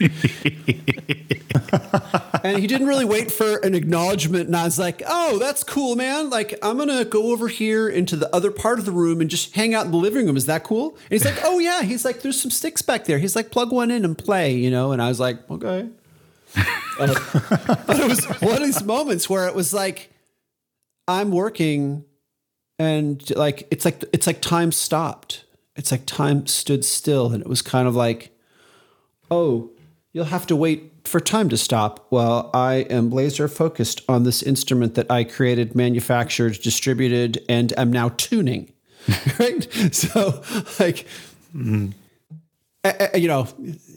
[2.44, 4.46] and he didn't really wait for an acknowledgement.
[4.46, 6.30] And I was like, "Oh, that's cool, man.
[6.30, 9.54] Like, I'm gonna go over here into the other part of the room and just
[9.54, 10.36] hang out in the living room.
[10.36, 13.18] Is that cool?" And he's like, "Oh yeah." He's like, "There's some sticks back there."
[13.18, 14.92] He's like, "Plug one in and play," you know.
[14.92, 15.88] And I was like, "Okay."
[16.98, 20.12] But it was one of these moments where it was like,
[21.08, 22.04] I'm working
[22.80, 25.44] and like it's like it's like time stopped
[25.76, 28.34] it's like time stood still and it was kind of like
[29.30, 29.70] oh
[30.14, 34.42] you'll have to wait for time to stop while i am laser focused on this
[34.42, 38.72] instrument that i created manufactured distributed and am now tuning
[39.38, 40.42] right so
[40.80, 41.06] like
[41.54, 41.92] mm.
[43.14, 43.46] you know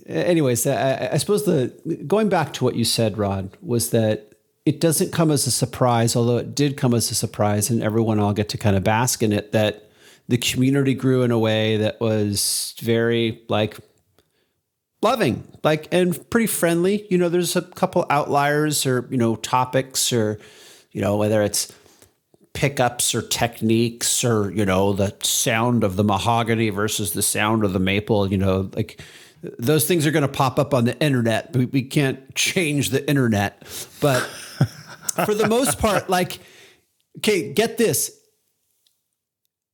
[0.08, 1.74] anyways I, I suppose the
[2.06, 4.33] going back to what you said rod was that
[4.66, 8.20] it doesn't come as a surprise, although it did come as a surprise, and everyone
[8.20, 9.90] all get to kind of bask in it that
[10.30, 13.78] the community grew in a way that was very like
[15.02, 17.06] loving, like and pretty friendly.
[17.10, 20.40] You know, there's a couple outliers or you know topics or
[20.92, 21.74] you know whether it's
[22.54, 27.74] pickups or techniques or you know the sound of the mahogany versus the sound of
[27.74, 28.32] the maple.
[28.32, 29.02] You know, like
[29.60, 31.54] those things are going to pop up on the internet.
[31.54, 33.62] We, we can't change the internet,
[34.00, 34.28] but
[35.26, 36.40] for the most part, like,
[37.18, 38.20] okay, get this.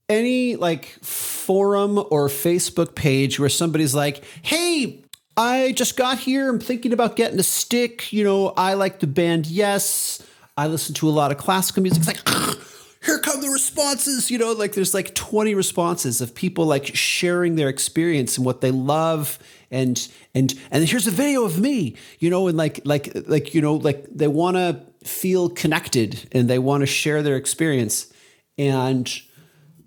[0.07, 5.03] Any like forum or Facebook page where somebody's like, hey,
[5.37, 6.49] I just got here.
[6.49, 8.11] I'm thinking about getting a stick.
[8.11, 10.25] You know, I like the band Yes.
[10.57, 12.03] I listen to a lot of classical music.
[12.05, 12.65] It's like,
[13.05, 14.29] here come the responses.
[14.29, 18.59] You know, like there's like 20 responses of people like sharing their experience and what
[18.61, 19.39] they love
[19.71, 23.61] and and and here's a video of me you know and like like like you
[23.61, 28.11] know like they want to feel connected and they want to share their experience.
[28.57, 29.09] And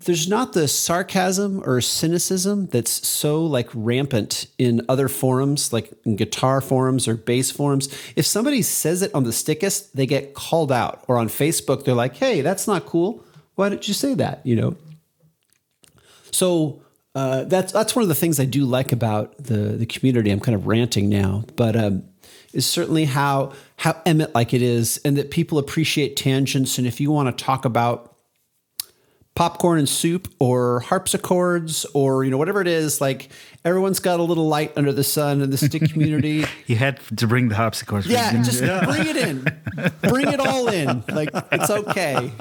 [0.05, 6.61] there's not the sarcasm or cynicism that's so like rampant in other forums like guitar
[6.61, 7.87] forums or bass forums.
[8.15, 11.03] If somebody says it on the stickist they get called out.
[11.07, 13.23] Or on facebook they're like hey that's not cool.
[13.55, 14.45] Why did you say that?
[14.45, 14.77] You know?
[16.31, 16.81] So
[17.15, 20.31] uh, that's that's one of the things I do like about the the community.
[20.31, 22.03] I'm kind of ranting now, but um,
[22.53, 26.77] is certainly how how Emmett like it is, and that people appreciate tangents.
[26.77, 28.13] And if you want to talk about
[29.35, 33.29] popcorn and soup or harpsichords or you know whatever it is, like
[33.65, 36.45] everyone's got a little light under the sun in the stick community.
[36.67, 38.07] you had to bring the harpsichords.
[38.07, 38.85] Yeah, just yeah.
[38.85, 39.45] bring it in,
[40.01, 41.03] bring it all in.
[41.09, 42.31] Like it's okay.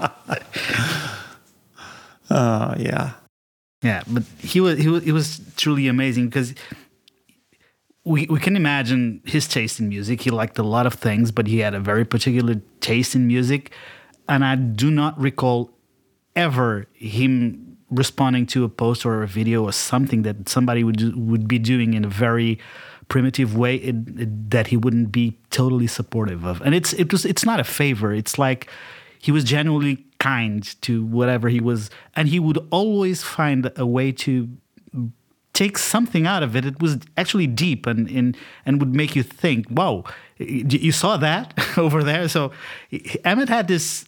[2.30, 3.12] Uh, yeah.
[3.82, 6.54] Yeah, but he was he was it was truly amazing because
[8.04, 10.22] we we can imagine his taste in music.
[10.22, 13.72] He liked a lot of things, but he had a very particular taste in music,
[14.28, 15.70] and I do not recall
[16.34, 21.12] ever him responding to a post or a video or something that somebody would do,
[21.16, 22.58] would be doing in a very
[23.08, 26.62] primitive way it, it, that he wouldn't be totally supportive of.
[26.62, 28.12] And it's it was it's not a favor.
[28.12, 28.68] It's like
[29.20, 34.10] he was genuinely kind to whatever he was, and he would always find a way
[34.12, 34.48] to
[35.52, 36.64] take something out of it.
[36.64, 40.04] It was actually deep and and, and would make you think, "Wow,
[40.38, 42.52] you saw that over there." So
[43.24, 44.06] Emmett had this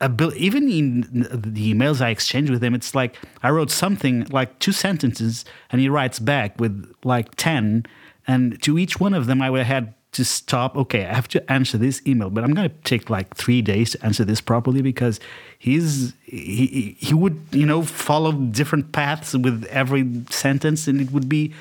[0.00, 0.44] ability.
[0.44, 1.00] Even in
[1.32, 5.80] the emails I exchanged with him, it's like I wrote something like two sentences, and
[5.80, 7.86] he writes back with like ten,
[8.26, 11.28] and to each one of them, I would have had to stop okay i have
[11.28, 14.40] to answer this email but i'm going to take like three days to answer this
[14.40, 15.20] properly because
[15.58, 21.28] he's he, he would you know follow different paths with every sentence and it would
[21.28, 21.52] be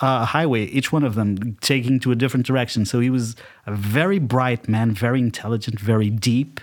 [0.00, 2.86] a highway each one of them taking to a different direction.
[2.86, 6.60] So he was a very bright man very intelligent very deep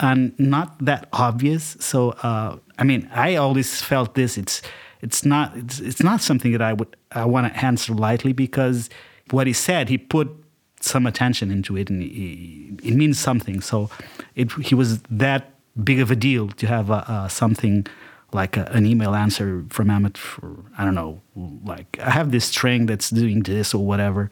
[0.00, 1.76] and not that obvious.
[1.80, 4.62] So uh, i mean i always felt this it's
[5.00, 8.90] it's not it's, it's not something that i would i want to answer lightly because
[9.30, 10.43] what he said he put
[10.84, 13.60] some attention into it, and it, it means something.
[13.60, 13.90] So
[14.34, 15.50] it, he was that
[15.82, 17.86] big of a deal to have uh, uh, something
[18.32, 21.20] like a, an email answer from Emmett for I don't know,
[21.64, 24.30] like I have this string that's doing this or whatever.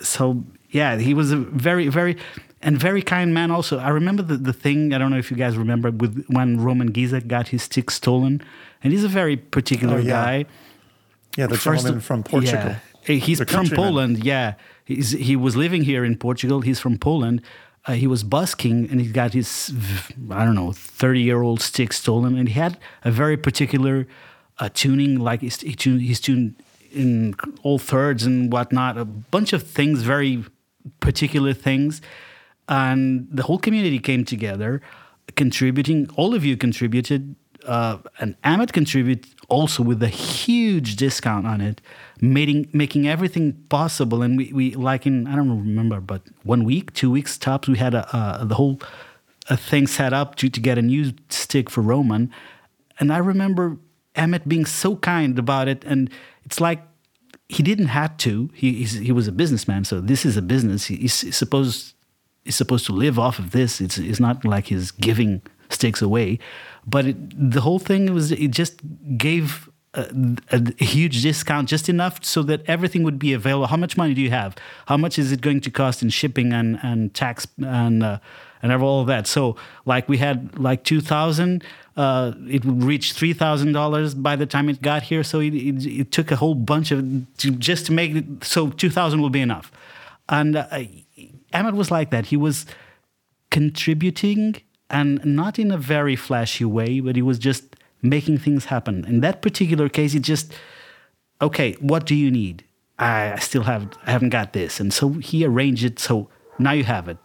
[0.00, 2.16] So yeah, he was a very very
[2.60, 3.50] and very kind man.
[3.50, 4.92] Also, I remember the, the thing.
[4.92, 8.42] I don't know if you guys remember with when Roman Giza got his stick stolen,
[8.82, 10.24] and he's a very particular oh, yeah.
[10.24, 10.46] guy.
[11.36, 12.70] Yeah, the First, gentleman from Portugal.
[12.70, 12.78] Yeah,
[13.16, 13.84] He's from countrymen.
[13.84, 14.24] Poland.
[14.24, 14.54] Yeah,
[14.88, 16.62] He's, he was living here in Portugal.
[16.62, 17.42] He's from Poland.
[17.86, 19.72] Uh, he was busking, and he got his
[20.30, 24.06] I don't know thirty year old stick stolen, and he had a very particular
[24.58, 26.54] uh, tuning, like he's, he tuned, he's tuned
[26.90, 30.44] in all thirds and whatnot, a bunch of things, very
[31.00, 32.00] particular things,
[32.68, 34.80] and the whole community came together,
[35.36, 36.08] contributing.
[36.16, 41.80] All of you contributed, uh, and Emmett contributed also with a huge discount on it,
[42.20, 44.22] making making everything possible.
[44.22, 47.78] And we, we like in I don't remember, but one week, two weeks tops, we
[47.78, 48.80] had a, uh, the whole
[49.48, 52.30] a thing set up to, to get a new stick for Roman.
[53.00, 53.78] And I remember
[54.14, 55.84] Emmett being so kind about it.
[55.84, 56.10] And
[56.44, 56.82] it's like
[57.48, 58.50] he didn't have to.
[58.54, 60.86] He, he was a businessman, so this is a business.
[60.86, 61.94] He, he's supposed
[62.44, 63.80] he's supposed to live off of this.
[63.80, 66.38] It's, it's not like he's giving sticks away.
[66.86, 68.80] But it, the whole thing was it just
[69.16, 73.66] gave a, a huge discount, just enough so that everything would be available.
[73.66, 74.56] How much money do you have?
[74.86, 78.18] How much is it going to cost in shipping and, and tax and uh,
[78.62, 79.26] and all of that?
[79.26, 81.64] So like we had like two thousand.
[81.96, 85.24] Uh, it would reach three thousand dollars by the time it got here.
[85.24, 87.04] So it, it, it took a whole bunch of
[87.38, 89.72] to, just to make it so two thousand will be enough.
[90.28, 90.66] And uh,
[91.52, 92.26] Emmett was like that.
[92.26, 92.66] He was
[93.50, 97.67] contributing and not in a very flashy way, but he was just
[98.02, 99.04] making things happen.
[99.04, 100.52] In that particular case, he just,
[101.40, 102.64] okay, what do you need?
[102.98, 104.80] I, I still have, I haven't got this.
[104.80, 105.98] And so he arranged it.
[105.98, 107.18] So now you have it.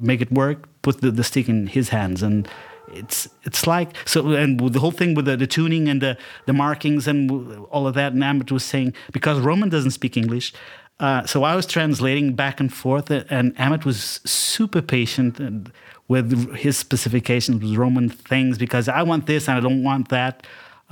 [0.00, 0.68] Make it work.
[0.82, 2.22] Put the, the stick in his hands.
[2.22, 2.48] And
[2.92, 6.52] it's it's like so and the whole thing with the, the tuning and the the
[6.52, 10.52] markings and all of that and Emmett was saying because Roman doesn't speak English
[11.00, 15.72] uh, so I was translating back and forth and Emmett was super patient and
[16.12, 16.28] with
[16.64, 20.34] his specifications with Roman things because I want this and I don't want that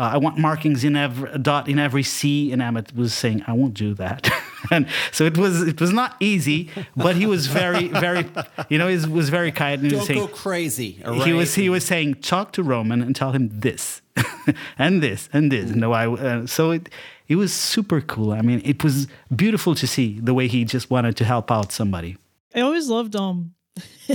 [0.01, 3.53] uh, I want markings in every dot in every C and Emmett was saying I
[3.61, 4.23] won't do that
[4.75, 4.83] and
[5.17, 6.59] so it was it was not easy
[6.97, 8.25] but he was very very
[8.71, 10.91] you know he was, was very kind and he was Don't saying, go crazy.
[11.05, 14.01] all he was he was saying talk to Roman and tell him this
[14.79, 15.71] and this and this.
[15.83, 16.89] No, I uh, so it
[17.29, 18.33] it was super cool.
[18.33, 21.73] I mean, it was beautiful to see the way he just wanted to help out
[21.73, 22.17] somebody.
[22.55, 23.55] I always loved um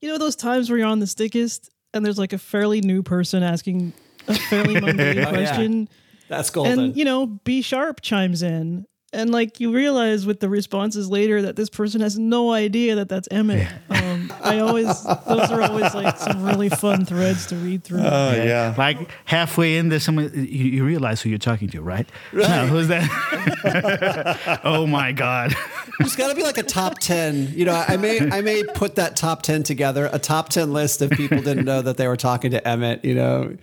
[0.00, 3.02] you know those times where you're on the stickist and there's like a fairly new
[3.02, 3.92] person asking
[4.28, 5.30] a fairly mundane Oh, yeah.
[5.30, 5.88] question
[6.28, 6.78] That's golden.
[6.78, 11.42] and you know B sharp chimes in and like you realize with the responses later
[11.42, 13.68] that this person has no idea that that's Emmett.
[13.88, 18.00] Um, I always those are always like some really fun threads to read through.
[18.00, 18.74] Oh yeah.
[18.78, 22.08] Like halfway in, there's someone you, you realize who you're talking to, right?
[22.32, 24.60] No, who's that?
[24.64, 25.54] oh my god!
[25.98, 27.52] There's got to be like a top ten.
[27.54, 31.02] You know, I may I may put that top ten together, a top ten list
[31.02, 33.04] of people didn't know that they were talking to Emmett.
[33.04, 33.56] You know,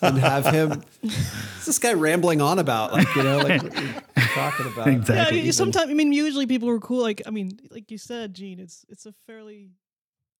[0.00, 0.82] and have him.
[1.10, 2.92] What's this guy rambling on about?
[2.92, 3.94] Like you know, like what are you
[4.34, 4.88] talking about?
[4.88, 5.40] Exactly.
[5.40, 7.02] Yeah, sometimes I mean, usually people were cool.
[7.02, 9.70] Like I mean, like you said, Gene, it's it's a fairly,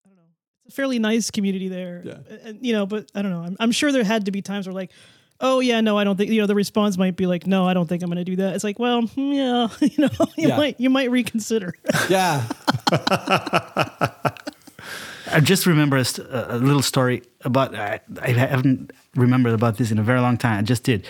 [0.04, 0.22] I don't know,
[0.64, 2.02] it's a fairly nice community there.
[2.04, 2.14] Yeah.
[2.30, 3.42] And, and, you know, but I don't know.
[3.42, 4.92] I'm, I'm sure there had to be times where like,
[5.40, 6.30] oh yeah, no, I don't think.
[6.30, 8.36] You know, the response might be like, no, I don't think I'm going to do
[8.36, 8.54] that.
[8.54, 10.56] It's like, well, hmm, yeah, you know, you Yeah.
[10.56, 11.74] might you might reconsider.
[12.08, 12.46] Yeah,
[15.32, 16.04] I just remember a,
[16.48, 17.74] a little story about.
[17.74, 20.58] I, I haven't remembered about this in a very long time.
[20.58, 21.06] I just did,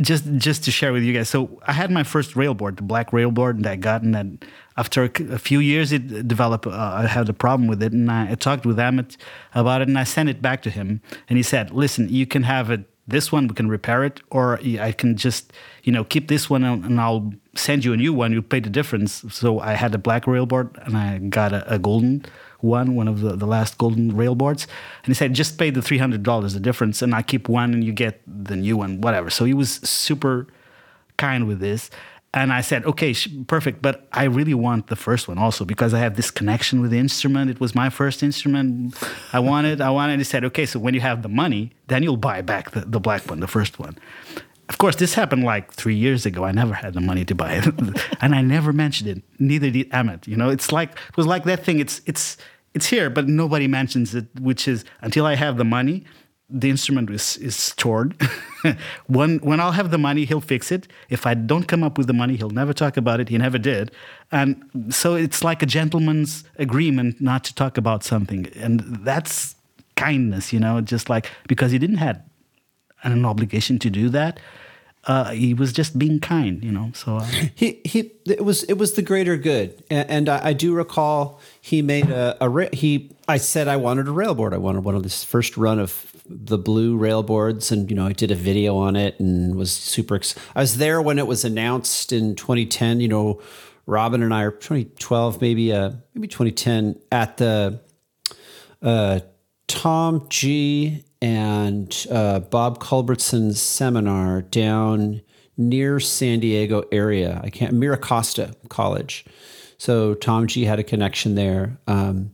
[0.00, 1.28] just just to share with you guys.
[1.28, 4.38] So I had my first railboard, the black railboard that I got, and then
[4.76, 6.66] after a, few years, it developed.
[6.66, 9.16] Uh, I had a problem with it, and I, I talked with Emmett
[9.54, 12.42] about it, and I sent it back to him, and he said, "Listen, you can
[12.42, 12.88] have it.
[13.06, 16.64] This one we can repair it, or I can just, you know, keep this one,
[16.64, 18.32] and I'll send you a new one.
[18.32, 21.78] You pay the difference." So I had a black railboard, and I got a, a
[21.78, 22.24] golden
[22.64, 24.66] one, one of the, the last golden rail boards.
[25.04, 27.92] And he said, just pay the $300, the difference, and I keep one and you
[27.92, 29.30] get the new one, whatever.
[29.30, 30.46] So he was super
[31.16, 31.90] kind with this.
[32.34, 33.14] And I said, okay,
[33.46, 33.80] perfect.
[33.80, 36.98] But I really want the first one also because I have this connection with the
[36.98, 37.48] instrument.
[37.48, 38.96] It was my first instrument.
[39.32, 40.18] I wanted, I wanted.
[40.18, 42.98] He said, okay, so when you have the money, then you'll buy back the, the
[42.98, 43.96] black one, the first one.
[44.68, 46.44] Of course, this happened like three years ago.
[46.44, 47.66] I never had the money to buy it,
[48.20, 49.22] and I never mentioned it.
[49.38, 50.26] Neither did Emmett.
[50.26, 51.80] You know, it's like it was like that thing.
[51.80, 52.38] It's it's
[52.72, 54.26] it's here, but nobody mentions it.
[54.40, 56.04] Which is until I have the money,
[56.48, 58.16] the instrument is is stored.
[59.06, 60.88] when when I'll have the money, he'll fix it.
[61.08, 63.28] If I don't come up with the money, he'll never talk about it.
[63.28, 63.90] He never did,
[64.30, 64.56] and
[64.90, 69.56] so it's like a gentleman's agreement not to talk about something, and that's
[69.96, 70.52] kindness.
[70.52, 72.20] You know, just like because he didn't have
[73.02, 74.40] an obligation to do that.
[75.06, 76.90] uh, he was just being kind, you know.
[76.94, 80.52] So uh, he he it was it was the greater good and, and I, I
[80.54, 84.84] do recall he made a, a he i said i wanted a railboard i wanted
[84.84, 88.34] one of this first run of the blue railboards and you know i did a
[88.34, 92.34] video on it and was super ex- i was there when it was announced in
[92.34, 93.40] 2010 you know
[93.86, 97.78] robin and i are 2012 maybe uh maybe 2010 at the
[98.82, 99.20] uh
[99.66, 105.22] tom g and uh, Bob Culbertson seminar down
[105.56, 107.40] near San Diego area.
[107.42, 109.24] I can't MiraCosta College.
[109.78, 111.78] So Tom G had a connection there.
[111.86, 112.33] Um,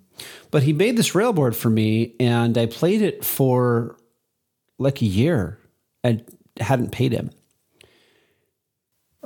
[0.50, 3.96] but he made this railboard for me, and I played it for
[4.78, 5.58] like a year
[6.02, 6.24] and
[6.58, 7.30] hadn't paid him.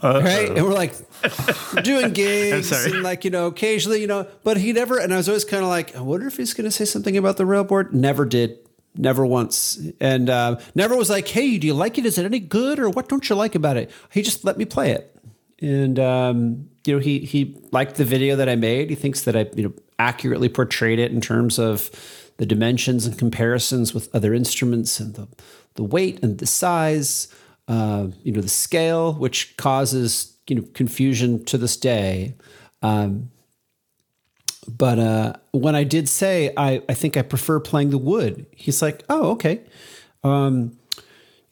[0.03, 0.51] Right.
[0.51, 0.95] And we're like
[1.83, 5.29] doing gigs and like, you know, occasionally, you know, but he never, and I was
[5.29, 7.95] always kind of like, I wonder if he's going to say something about the railboard.
[7.95, 8.59] Never did.
[8.97, 9.81] Never once.
[10.01, 12.07] And uh, never was like, hey, do you like it?
[12.07, 12.79] Is it any good?
[12.79, 13.91] Or what don't you like about it?
[14.12, 15.13] He just let me play it.
[15.61, 18.90] And, um, you know, he, he liked the video that I made.
[18.90, 21.90] He thinks that I, you know, accurately portrayed it in terms of
[22.36, 25.28] the dimensions and comparisons with other instruments and the,
[25.74, 27.28] the weight and the size,
[27.68, 32.34] uh, you know, the scale, which causes, you know, confusion to this day.
[32.82, 33.30] Um,
[34.66, 38.82] but uh, when I did say I, I think I prefer playing the wood, he's
[38.82, 39.61] like, oh, okay.
[40.22, 40.78] Um,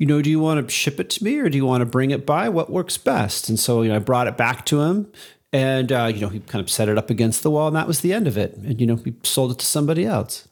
[0.03, 1.85] you know, do you want to ship it to me or do you want to
[1.85, 2.49] bring it by?
[2.49, 3.49] What works best?
[3.49, 5.07] And so, you know, I brought it back to him
[5.53, 7.87] and, uh, you know, he kind of set it up against the wall and that
[7.87, 8.57] was the end of it.
[8.57, 10.49] And, you know, he sold it to somebody else.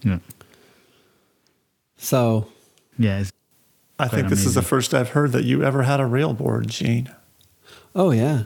[0.00, 0.20] yeah,
[1.98, 2.48] So,
[2.98, 3.20] yeah.
[3.20, 3.32] It's,
[3.98, 6.68] I think this is the first I've heard that you ever had a rail board,
[6.68, 7.14] Gene.
[7.94, 8.44] oh, yeah.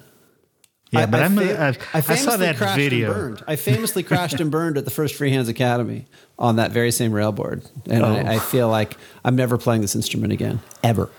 [0.94, 3.06] Yeah, I, but I I'm, fa- I, I I famously saw that crashed video.
[3.12, 3.42] And burned.
[3.46, 6.06] I famously crashed and burned at the first Free Hands Academy
[6.38, 8.14] on that very same railboard, and Oh.
[8.14, 11.10] I, I feel like I'm never playing this instrument again, ever.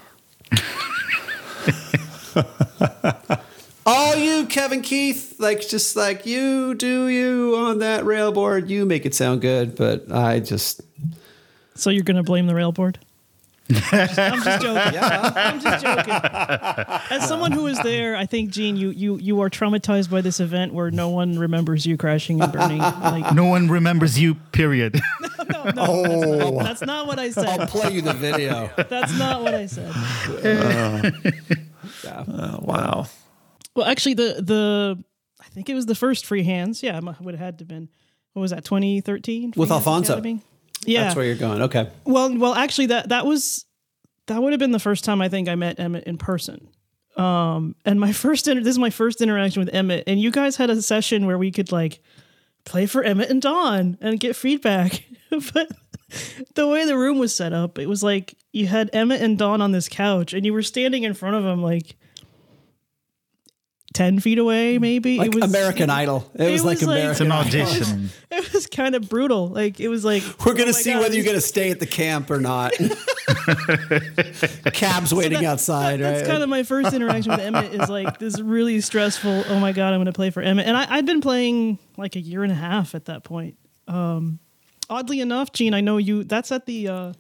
[3.88, 8.68] All you, Kevin Keith, like just like you do you on that railboard.
[8.70, 10.82] You make it sound good, but I just
[11.76, 12.98] So you're going to blame the railboard?
[13.70, 15.00] I'm just joking.
[15.02, 16.14] I'm just joking.
[17.10, 20.40] As someone who was there, I think Gene, you you you are traumatized by this
[20.40, 22.80] event where no one remembers you crashing and burning.
[22.80, 24.36] Like, No one remembers you.
[24.36, 25.02] Period.
[25.22, 26.64] no, no, that's, oh.
[26.64, 27.60] that's not what I said.
[27.60, 28.70] I'll play you the video.
[28.90, 29.92] That's not what I said.
[32.06, 33.08] Uh, oh, wow.
[33.76, 35.04] Well, actually, the the
[35.42, 36.84] I think it was the first free hands.
[36.84, 37.90] Yeah, it would have had to have been.
[38.34, 38.66] What was that?
[38.66, 40.14] 2013 With Hands Alfonso.
[40.14, 40.42] Academy?
[40.84, 41.04] Yeah.
[41.04, 41.62] That's where you're going.
[41.64, 41.90] Okay.
[42.06, 43.66] Well, well, actually, that that was
[44.28, 46.70] that would have been the first time I think I met Emmett in person.
[47.18, 50.56] Um, and my first inter- this is my first interaction with Emmett, and you guys
[50.56, 52.02] had a session where we could like
[52.66, 55.06] play for Emmett and Dawn and get feedback.
[55.54, 55.70] but
[56.56, 59.62] the way the room was set up, it was like you had Emmett and Dawn
[59.62, 61.98] on this couch, and you were standing in front of them like.
[63.96, 66.30] 10 feet away maybe Like it was American Idol.
[66.36, 67.62] It, was like was like- It's American an Idol.
[67.62, 68.10] audition.
[68.32, 71.16] it was kind of brutal like it was like We're gonna oh see God, whether
[71.16, 72.74] you're gonna stay at the camp or not.
[74.74, 76.12] Cabs waiting outside, right?
[76.12, 79.46] That's kind of my first interaction with Emmett is like this really stressful.
[79.48, 82.16] Oh my god, I'm going to play for Emmett, and I, I'd been playing like
[82.16, 83.58] a year and a half at that point.
[83.88, 84.40] Um,
[84.90, 86.24] oddly enough, Gene, I know you.
[86.24, 86.88] That's at the.
[86.88, 87.14] Uh,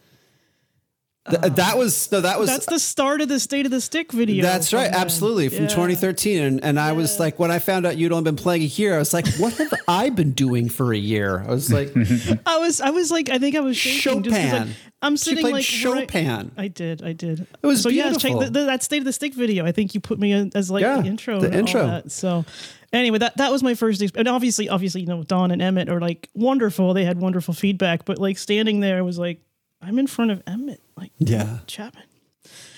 [1.27, 1.49] Th- uh-huh.
[1.55, 4.43] that was no, that was that's the start of the State of the Stick video.
[4.43, 5.01] That's right, then.
[5.01, 5.69] absolutely from Yeah.
[5.69, 8.65] 2013, and, and I was like, when I found out you'd only been playing a
[8.65, 11.43] year, I was like, what have I been doing for a year?
[11.47, 11.91] I was like,
[12.45, 14.75] I was, I was like, I think I was shaking 'cause, like, Chopin.
[15.01, 16.51] I'm sitting like Chopin.
[16.57, 17.47] I did, I did.
[17.61, 18.39] It was so yeah, check beautiful.
[18.41, 19.65] the, the, that State of the Stick video.
[19.65, 21.39] I think you put me in as like Yeah, the intro.
[21.41, 21.87] the intro.
[21.87, 22.11] that.
[22.11, 22.45] So
[22.93, 23.99] anyway, that that was my first.
[24.01, 26.93] Exp- and obviously, obviously, you know, Don and Emmett are like wonderful.
[26.93, 29.39] They had wonderful feedback, but like standing there was like,
[29.81, 31.59] I'm in front of Emmett, like Yeah.
[31.67, 32.03] Chapman.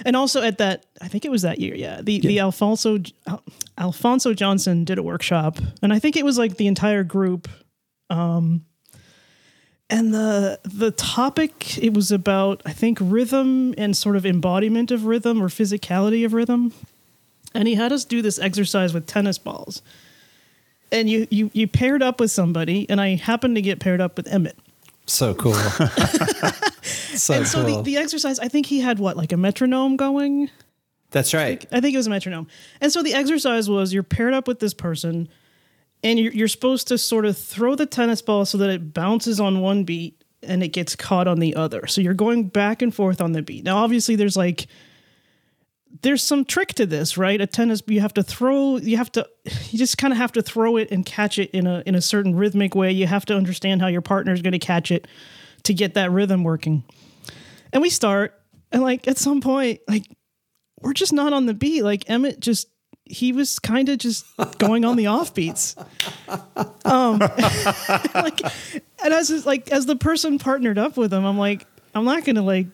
[0.06, 2.02] And also at that, I think it was that year, yeah.
[2.02, 3.44] The the Alfonso Al,
[3.78, 7.48] Alfonso Johnson did a workshop, and I think it was like the entire group.
[8.10, 8.66] Um,
[9.90, 15.06] and the the topic it was about I think rhythm and sort of embodiment of
[15.06, 16.74] rhythm or physicality of rhythm.
[17.54, 19.82] And he had us do this exercise with tennis balls.
[20.92, 24.16] And you you you paired up with somebody, and I happened to get paired up
[24.16, 24.58] with Emmett.
[25.08, 25.54] So cool.
[26.84, 27.78] so and so cool.
[27.78, 30.50] the, the exercise, I think he had what, like a metronome going?
[31.12, 31.66] That's right.
[31.72, 32.48] I think it was a metronome.
[32.82, 35.30] And so the exercise was you're paired up with this person,
[36.04, 39.40] and you're, you're supposed to sort of throw the tennis ball so that it bounces
[39.40, 41.88] on one beat and it gets caught on the other.
[41.88, 43.64] So you're going back and forth on the beat.
[43.64, 44.68] Now, obviously, there's like,
[46.02, 47.40] there's some trick to this, right?
[47.40, 49.28] A tennis, you have to throw, you have to,
[49.70, 52.02] you just kind of have to throw it and catch it in a in a
[52.02, 52.92] certain rhythmic way.
[52.92, 55.08] You have to understand how your partner is going to catch it
[55.64, 56.84] to get that rhythm working.
[57.74, 58.34] And we start,
[58.72, 60.06] and like at some point, like
[60.82, 61.84] we're just not on the beat.
[61.84, 62.68] Like Emmett just
[63.10, 64.26] he was kind of just
[64.58, 65.76] going on the offbeats.
[66.86, 67.20] Um,
[68.14, 68.42] like,
[69.04, 72.42] and as like as the person partnered up with him, I'm like, I'm not gonna
[72.42, 72.68] like.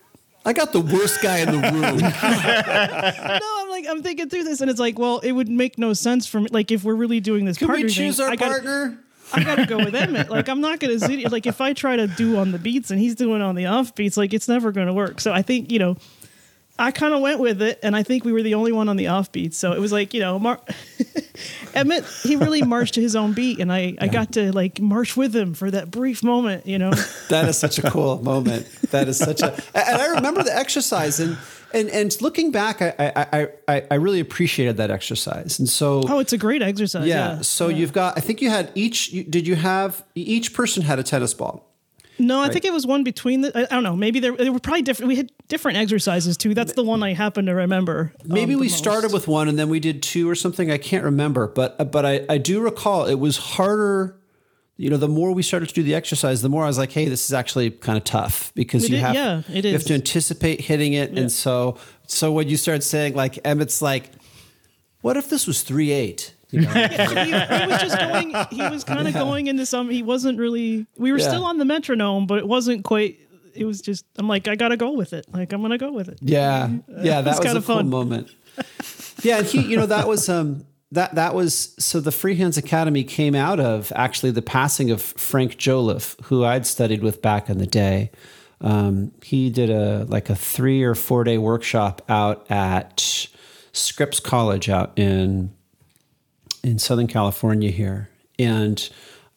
[0.46, 1.98] I got the worst guy in the room.
[3.40, 5.92] No, I'm like, I'm thinking through this, and it's like, well, it would make no
[5.92, 6.48] sense for me.
[6.50, 8.98] Like, if we're really doing this Can partner we choose thing, our I gotta, partner?
[9.32, 10.28] I gotta go with Emmett.
[10.30, 13.00] Like, I'm not gonna sit- like if I try to do on the beats and
[13.00, 15.20] he's doing on the off beats, like it's never gonna work.
[15.20, 15.96] So I think you know,
[16.78, 18.96] I kind of went with it, and I think we were the only one on
[18.96, 19.54] the offbeat.
[19.54, 20.60] So it was like you know, Mar-
[21.74, 25.16] Emmett he really marched to his own beat, and I I got to like march
[25.16, 26.66] with him for that brief moment.
[26.66, 26.90] You know,
[27.28, 28.66] That is such a cool moment.
[28.90, 31.36] That is such a, and I remember the exercise and
[31.72, 35.58] and and looking back, I I I I really appreciated that exercise.
[35.58, 37.06] And so, oh, it's a great exercise.
[37.06, 37.36] yeah.
[37.36, 37.42] Yeah.
[37.42, 39.12] So you've got, I think you had each.
[39.12, 41.70] You, did you have each person had a tennis ball?
[42.18, 43.56] No, I think it was one between the.
[43.58, 43.96] I, I don't know.
[43.96, 45.08] Maybe there, they were probably different.
[45.08, 46.54] We had different exercises too.
[46.54, 48.12] That's the one I happen to remember.
[48.22, 48.78] um, Maybe the we most.
[48.78, 50.70] started with one and then we did two or something.
[50.70, 54.16] I can't remember, but but I, I do recall it was harder.
[54.76, 56.90] You know, the more we started to do the exercise, the more I was like,
[56.92, 59.84] "Hey, this is actually kind of tough because you is- have yeah, it you have
[59.84, 64.10] to anticipate hitting it." And so so when you start saying like Emmett's like,
[65.00, 66.33] "What if this was three eight?
[66.54, 66.86] You know, he,
[67.26, 68.34] he was just going.
[68.50, 69.90] He was kind of going into some.
[69.90, 70.86] He wasn't really.
[70.96, 71.28] We were Yeah.
[71.28, 73.18] still on the metronome, but it wasn't quite.
[73.54, 74.04] It was just.
[74.16, 75.26] I'm like, I gotta go with it.
[75.32, 76.18] Like I'm gonna go with it.
[76.22, 77.88] Yeah, yeah, that was was, a cool fun.
[77.90, 78.30] moment.
[79.22, 83.04] Yeah, and he, you know, that was um that that was so the Freehands Academy
[83.04, 87.56] came out of actually the passing of Frank Joliffe, who I'd studied with back in
[87.58, 88.10] the day.
[88.60, 93.28] Um, he did a like a three or four day workshop out at
[93.72, 95.52] Scripps College out in
[96.64, 98.08] in Southern California here.
[98.38, 98.88] And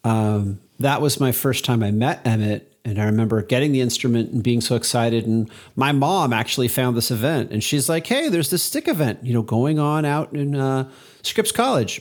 [0.04, 2.74] um, that was my first time I met Emmett.
[2.86, 5.26] And I remember getting the instrument and being so excited.
[5.28, 9.20] And my mom actually found this event and she's like, hey, there's this stick event,
[9.24, 10.90] you know, going on out in uh,
[11.22, 12.00] Scripps College.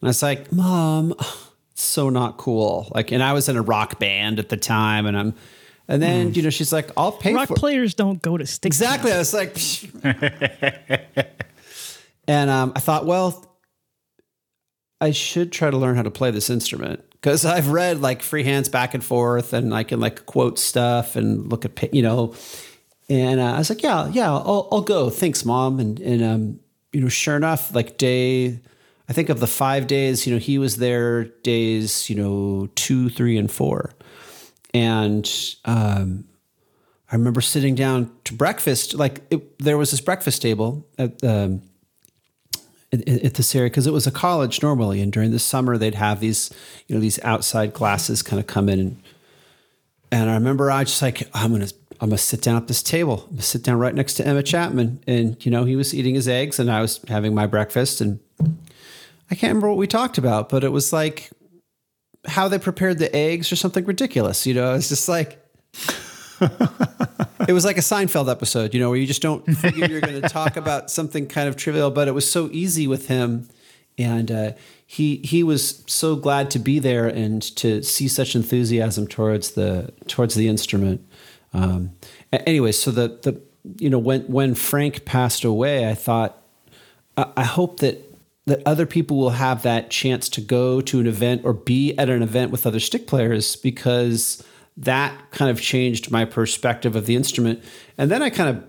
[0.00, 1.12] And I was like, Mom,
[1.72, 2.90] it's so not cool.
[2.94, 5.04] Like, and I was in a rock band at the time.
[5.04, 5.34] And I'm,
[5.86, 8.68] and then, you know, she's like, I'll pay Rock players don't go to stick.
[8.68, 9.12] Exactly.
[9.12, 9.58] I was like,
[12.28, 13.49] and um, I thought, well,
[15.00, 18.44] I should try to learn how to play this instrument because I've read like free
[18.44, 22.34] hands back and forth, and I can like quote stuff and look at, you know.
[23.08, 25.10] And uh, I was like, yeah, yeah, I'll, I'll go.
[25.10, 25.80] Thanks, mom.
[25.80, 26.60] And and um,
[26.92, 28.60] you know, sure enough, like day,
[29.08, 33.08] I think of the five days, you know, he was there days, you know, two,
[33.08, 33.92] three, and four,
[34.72, 35.30] and
[35.64, 36.24] um,
[37.10, 38.94] I remember sitting down to breakfast.
[38.94, 41.62] Like it, there was this breakfast table at um,
[42.92, 46.20] at, this area because it was a college normally, and during the summer they'd have
[46.20, 46.50] these,
[46.86, 48.80] you know, these outside classes kind of come in.
[48.80, 49.02] And,
[50.12, 51.68] and I remember I just like I'm gonna
[52.00, 53.24] I'm gonna sit down at this table.
[53.24, 56.14] I'm gonna sit down right next to Emmett Chapman, and you know he was eating
[56.14, 58.18] his eggs, and I was having my breakfast, and
[59.30, 61.30] I can't remember what we talked about, but it was like
[62.26, 64.46] how they prepared the eggs or something ridiculous.
[64.46, 65.38] You know, it's just like
[67.48, 70.20] it was like a Seinfeld episode, you know, where you just don't figure you're going
[70.20, 73.48] to talk about something kind of trivial, but it was so easy with him,
[73.98, 74.52] and uh,
[74.86, 79.92] he he was so glad to be there and to see such enthusiasm towards the
[80.06, 81.06] towards the instrument.
[81.52, 81.92] Um,
[82.32, 83.40] anyway, so the the
[83.78, 86.42] you know when when Frank passed away, I thought
[87.16, 88.10] I, I hope that
[88.46, 92.08] that other people will have that chance to go to an event or be at
[92.08, 94.42] an event with other stick players because
[94.80, 97.62] that kind of changed my perspective of the instrument.
[97.96, 98.64] And then I kind of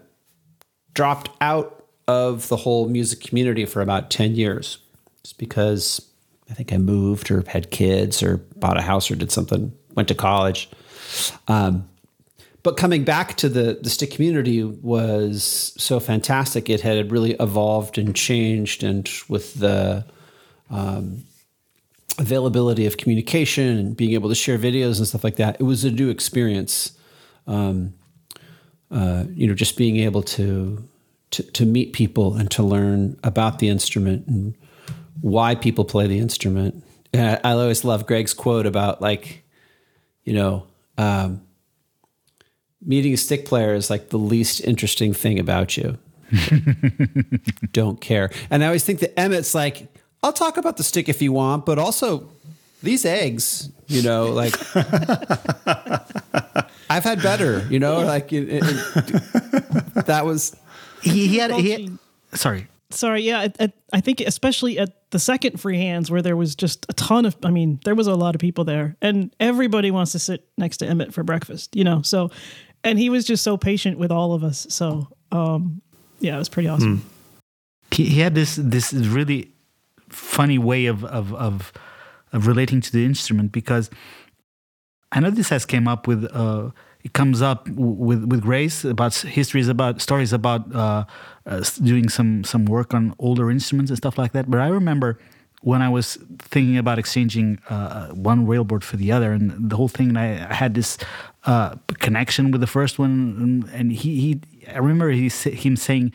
[0.94, 4.78] dropped out of the whole music community for about 10 years
[5.24, 6.06] just because
[6.50, 10.10] I think I moved or had kids or bought a house or did something, went
[10.10, 10.70] to college.
[11.48, 11.88] Um,
[12.64, 16.70] but coming back to the the stick community was so fantastic.
[16.70, 20.06] It had really evolved and changed, and with the
[20.70, 21.24] um,
[22.22, 25.84] availability of communication and being able to share videos and stuff like that, it was
[25.84, 26.98] a new experience.
[27.48, 27.94] Um,
[28.92, 30.88] uh, you know, just being able to,
[31.32, 34.54] to to meet people and to learn about the instrument and
[35.22, 36.84] why people play the instrument.
[37.14, 39.44] And I, I always love Greg's quote about like,
[40.24, 40.68] you know.
[40.98, 41.42] Um,
[42.84, 45.98] meeting a stick player is like the least interesting thing about you.
[47.72, 48.32] Don't care.
[48.50, 49.91] And I always think that Emmett's like,
[50.24, 52.30] I'll talk about the stick if you want, but also
[52.84, 54.54] these eggs, you know, like
[56.90, 60.56] I've had better, you know, like it, it- it- that was
[61.02, 61.98] He, he had, he had
[62.34, 62.68] sorry.
[62.90, 66.56] Sorry, yeah, at, at, I think especially at the second free hands where there was
[66.56, 69.92] just a ton of, I mean, there was a lot of people there, and everybody
[69.92, 72.02] wants to sit next to Emmett for breakfast, you know.
[72.02, 72.32] So,
[72.84, 74.68] and he was just so patient with all of us.
[74.70, 75.82] So, um,
[76.20, 77.06] Yeah, it was pretty awesome.
[77.92, 79.51] he, he had this this really
[80.12, 81.74] funny way of, of of
[82.34, 83.90] of relating to the instrument because
[85.12, 86.72] I know this has came up with uh,
[87.04, 91.06] it comes up with with Grace about histories about stories about uh,
[91.46, 94.50] uh, doing some some work on older instruments and stuff like that.
[94.50, 95.20] But I remember
[95.62, 99.88] when I was thinking about exchanging uh, one railboard for the other, and the whole
[99.88, 100.98] thing, and I, had this
[101.46, 104.42] uh, connection with the first one, and, he, he
[104.74, 106.14] I remember he him saying,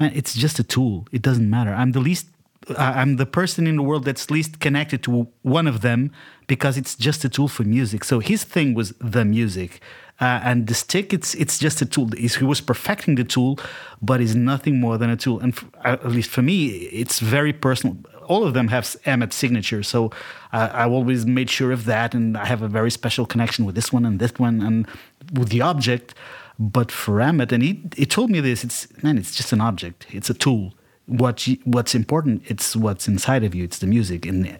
[0.00, 1.06] "Man, it's just a tool.
[1.12, 1.74] It doesn't matter.
[1.74, 2.28] I'm the least
[2.76, 6.10] I'm the person in the world that's least connected to one of them
[6.46, 8.02] because it's just a tool for music.
[8.04, 9.80] So his thing was the music,
[10.20, 12.08] uh, and the stick it's it's just a tool.
[12.16, 13.58] He was perfecting the tool,
[14.02, 15.38] but is nothing more than a tool.
[15.40, 17.96] And uh, at least for me, it's very personal.
[18.26, 20.10] All of them have Emmett's signature, so
[20.52, 23.76] uh, I always made sure of that, and I have a very special connection with
[23.76, 24.88] this one and this one and
[25.32, 26.14] with the object.
[26.58, 30.06] But for Emmett, and he he told me this, it's man, it's just an object.
[30.10, 30.72] It's a tool
[31.06, 34.58] what you, what's important it's what's inside of you it's the music and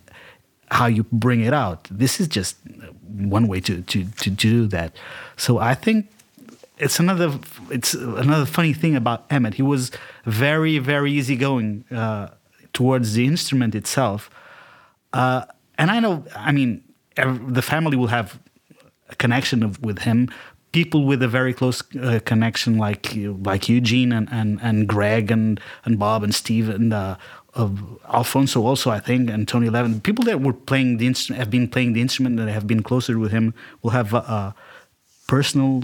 [0.70, 1.84] how you bring it out.
[1.90, 2.56] This is just
[3.06, 4.96] one way to to to, to do that.
[5.36, 6.10] So i think
[6.78, 7.38] it's another
[7.70, 9.54] it's another funny thing about emmett.
[9.54, 9.90] He was
[10.24, 12.28] very very easygoing uh,
[12.72, 14.30] towards the instrument itself.
[15.12, 15.44] Uh,
[15.78, 16.82] and i know i mean
[17.16, 18.38] ev- the family will have
[19.08, 20.28] a connection of, with him
[20.76, 23.04] people with a very close uh, connection like
[23.50, 27.16] like Eugene and, and, and Greg and, and Bob and Steve and uh,
[28.12, 30.02] Alfonso also I think and Tony Levin.
[30.02, 33.18] People that were playing the instrument have been playing the instrument that have been closer
[33.18, 34.52] with him will have uh, uh,
[35.26, 35.82] personal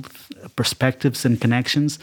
[0.57, 1.99] perspectives and connections.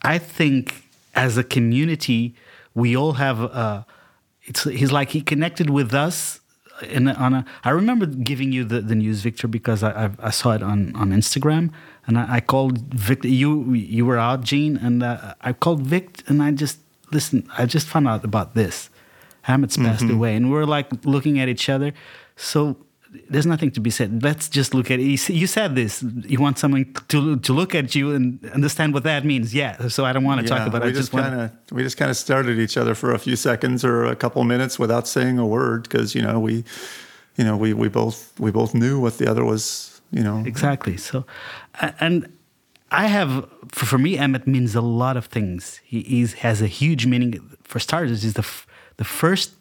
[0.00, 2.34] I think as a community
[2.74, 3.82] we all have uh,
[4.40, 6.37] it's he's like he connected with us
[6.82, 10.30] in on a, I remember giving you the, the news, Victor, because I, I, I
[10.30, 11.72] saw it on, on Instagram,
[12.06, 13.28] and I, I called Victor.
[13.28, 16.78] You you were out, Gene, and uh, I called Vic, and I just
[17.12, 17.48] listen.
[17.56, 18.90] I just found out about this.
[19.46, 21.92] Emmett's passed away, and we we're like looking at each other.
[22.36, 22.76] So
[23.30, 24.22] there's nothing to be said.
[24.22, 25.28] Let's just look at it.
[25.30, 26.02] You said this.
[26.02, 29.54] You want someone to to look at you and understand what that means.
[29.54, 29.88] Yeah.
[29.88, 30.82] So I don't want to talk about.
[30.82, 30.84] it.
[30.84, 33.12] we I just just kind of we just kind of stared at each other for
[33.12, 36.64] a few seconds or a couple minutes without saying a word because you know we,
[37.36, 40.96] you know we we both we both knew what the other was you know Exactly.
[40.96, 41.24] So,
[42.00, 42.30] and
[42.90, 45.80] I have for, for me, Emmett means a lot of things.
[45.84, 47.56] He is, has a huge meaning.
[47.62, 49.52] For starters, he's the f- the first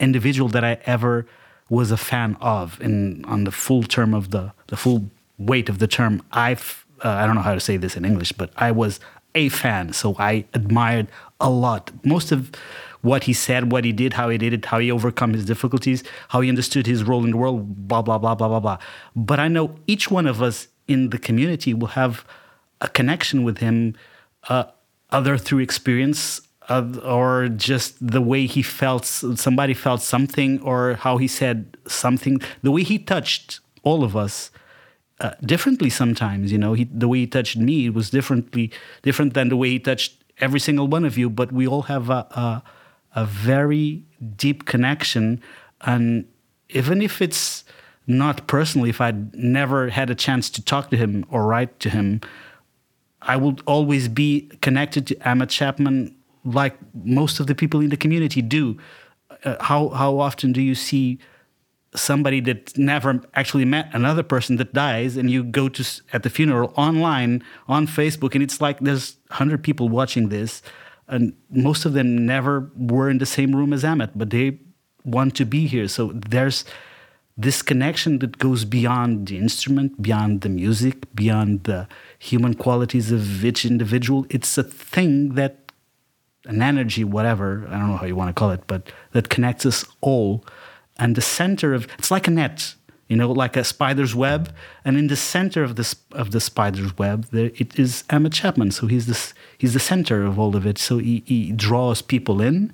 [0.00, 1.26] individual that I ever
[1.68, 5.78] was a fan of, in on the full term of the the full weight of
[5.78, 6.22] the term.
[6.32, 9.00] I've uh, I don't know how to say this in English, but I was
[9.34, 11.08] a fan, so I admired
[11.40, 11.90] a lot.
[12.04, 12.50] Most of
[13.00, 16.02] what he said, what he did, how he did it, how he overcome his difficulties,
[16.28, 18.78] how he understood his role in the world, blah blah blah blah blah blah.
[19.14, 22.24] But I know each one of us in the community will have
[22.80, 23.94] a connection with him,
[24.48, 24.64] uh,
[25.10, 29.04] other through experience, uh, or just the way he felt.
[29.04, 32.40] Somebody felt something, or how he said something.
[32.62, 34.50] The way he touched all of us
[35.20, 36.52] uh, differently sometimes.
[36.52, 38.70] You know, he, the way he touched me was differently
[39.02, 41.30] different than the way he touched every single one of you.
[41.30, 42.62] But we all have a a,
[43.14, 44.04] a very
[44.36, 45.40] deep connection,
[45.82, 46.26] and
[46.70, 47.64] even if it's
[48.06, 51.90] not personally, if I'd never had a chance to talk to him or write to
[51.90, 52.20] him,
[53.22, 57.96] I would always be connected to Emmett Chapman like most of the people in the
[57.96, 58.78] community do.
[59.44, 61.18] Uh, how how often do you see
[61.94, 66.30] somebody that never actually met another person that dies and you go to at the
[66.30, 70.60] funeral online on Facebook and it's like there's 100 people watching this
[71.06, 74.58] and most of them never were in the same room as Emmett but they
[75.04, 76.64] want to be here so there's
[77.36, 81.86] this connection that goes beyond the instrument beyond the music beyond the
[82.18, 85.63] human qualities of each individual it's a thing that
[86.46, 89.64] an energy, whatever, I don't know how you want to call it, but that connects
[89.64, 90.44] us all.
[90.98, 92.74] And the center of it's like a net,
[93.08, 94.54] you know, like a spider's web.
[94.84, 98.70] And in the center of this of the spider's web, there it is Emmett Chapman.
[98.70, 100.78] So he's this he's the center of all of it.
[100.78, 102.72] So he, he draws people in,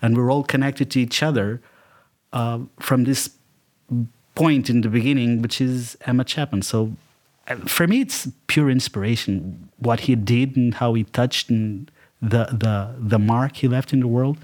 [0.00, 1.60] and we're all connected to each other
[2.32, 3.30] uh, from this
[4.34, 6.62] point in the beginning, which is Emmett Chapman.
[6.62, 6.92] So
[7.48, 9.68] uh, for me, it's pure inspiration.
[9.78, 11.90] What he did and how he touched and
[12.20, 14.38] the the the mark he left in the world.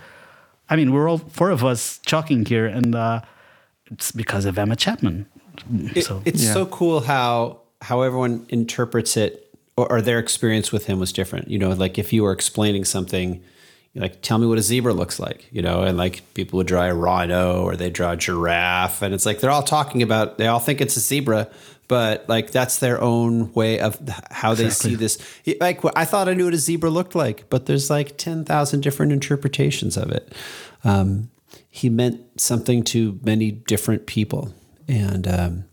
[0.70, 3.20] I mean, we're all four of us talking here, and uh,
[3.90, 5.26] it's because of Emmett Chapman.
[5.94, 6.52] It- so it's Yeah.
[6.52, 11.48] so cool how how everyone interprets it or, or their experience with him was different.
[11.48, 13.42] You know, like if you were explaining something,
[13.94, 16.84] like tell me what a zebra looks like, you know, and like people would draw
[16.84, 20.46] a rhino or they draw a giraffe, and it's like they're all talking about they
[20.46, 21.48] all think it's a zebra,
[21.88, 23.98] but like that's their own way of
[24.30, 24.90] how they Exactly.
[24.90, 25.18] see this.
[25.60, 28.80] Like I thought I knew what a zebra looked like, but there's like ten thousand
[28.82, 30.32] different interpretations of it.
[30.84, 31.30] Um,
[31.70, 34.54] he meant something to many different people,
[34.88, 35.64] and um,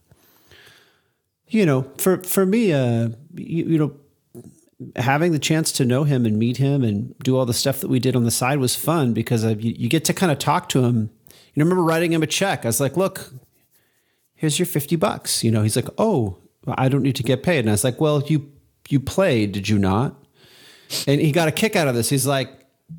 [1.48, 3.94] you know, for for me, uh, you, you know,
[4.96, 7.88] having the chance to know him and meet him and do all the stuff that
[7.90, 10.70] we did on the side was fun because you, you get to kind of talk
[10.70, 11.10] to him.
[11.54, 12.64] You know, I remember writing him a check.
[12.66, 13.34] I was like, look,
[14.42, 15.44] here's your 50 bucks.
[15.44, 16.38] You know, he's like, oh,
[16.68, 17.60] I don't need to get paid.
[17.60, 18.52] And I was like, well, you,
[18.90, 20.16] you played, did you not?
[21.06, 22.10] And he got a kick out of this.
[22.10, 22.50] He's like,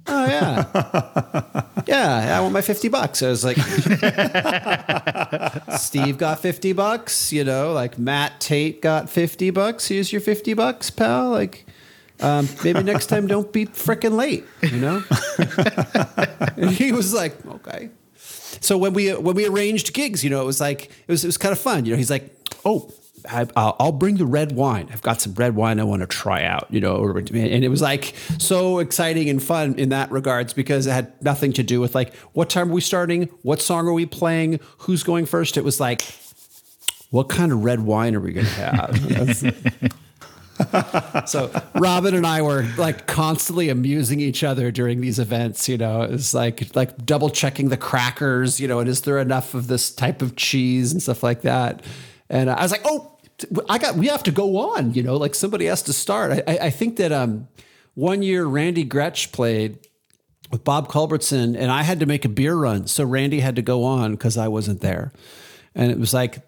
[0.06, 1.64] oh yeah.
[1.88, 3.24] yeah, I want my 50 bucks.
[3.24, 3.56] I was like,
[5.80, 9.88] Steve got 50 bucks, you know, like Matt Tate got 50 bucks.
[9.88, 11.30] Here's your 50 bucks, pal.
[11.30, 11.66] Like,
[12.20, 15.02] um, maybe next time don't be freaking late, you know?
[16.68, 17.90] and he was like, okay.
[18.62, 21.28] So when we when we arranged gigs, you know, it was like it was it
[21.28, 21.84] was kind of fun.
[21.84, 22.34] You know, he's like,
[22.64, 22.90] oh,
[23.28, 24.88] I, I'll, I'll bring the red wine.
[24.92, 26.68] I've got some red wine I want to try out.
[26.70, 27.34] You know, and
[27.64, 31.62] it was like so exciting and fun in that regards because it had nothing to
[31.62, 35.26] do with like what time are we starting, what song are we playing, who's going
[35.26, 35.56] first.
[35.56, 36.02] It was like,
[37.10, 39.92] what kind of red wine are we going to have?
[41.26, 45.68] So Robin and I were like constantly amusing each other during these events.
[45.68, 48.58] You know, it's like like double checking the crackers.
[48.58, 51.84] You know, and is there enough of this type of cheese and stuff like that?
[52.28, 53.18] And I was like, oh,
[53.68, 54.94] I got we have to go on.
[54.94, 56.32] You know, like somebody has to start.
[56.32, 57.48] I, I I think that um
[57.94, 59.78] one year Randy Gretsch played
[60.50, 63.62] with Bob Culbertson, and I had to make a beer run, so Randy had to
[63.62, 65.12] go on because I wasn't there,
[65.74, 66.40] and it was like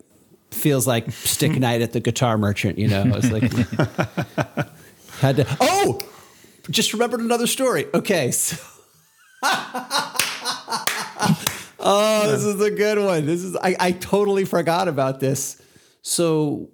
[0.54, 3.04] feels like stick night at the guitar merchant, you know.
[3.14, 3.42] It's like
[5.20, 5.46] had to.
[5.60, 6.00] Oh,
[6.70, 7.86] just remembered another story.
[7.92, 8.56] Okay, so.
[11.78, 13.26] oh, this is a good one.
[13.26, 15.60] This is I, I totally forgot about this.
[16.02, 16.70] So,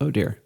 [0.00, 0.42] oh dear.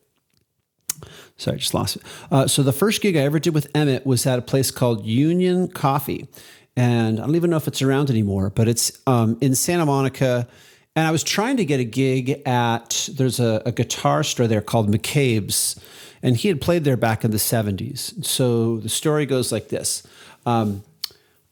[1.36, 2.02] Sorry, I just lost it.
[2.30, 5.04] Uh, so the first gig I ever did with Emmett was at a place called
[5.04, 6.28] Union Coffee,
[6.76, 10.46] and I don't even know if it's around anymore, but it's um, in Santa Monica.
[10.94, 14.60] And I was trying to get a gig at there's a, a guitar store there
[14.60, 15.80] called McCabe's,
[16.22, 18.24] and he had played there back in the '70s.
[18.24, 20.02] So the story goes like this:
[20.44, 20.82] um,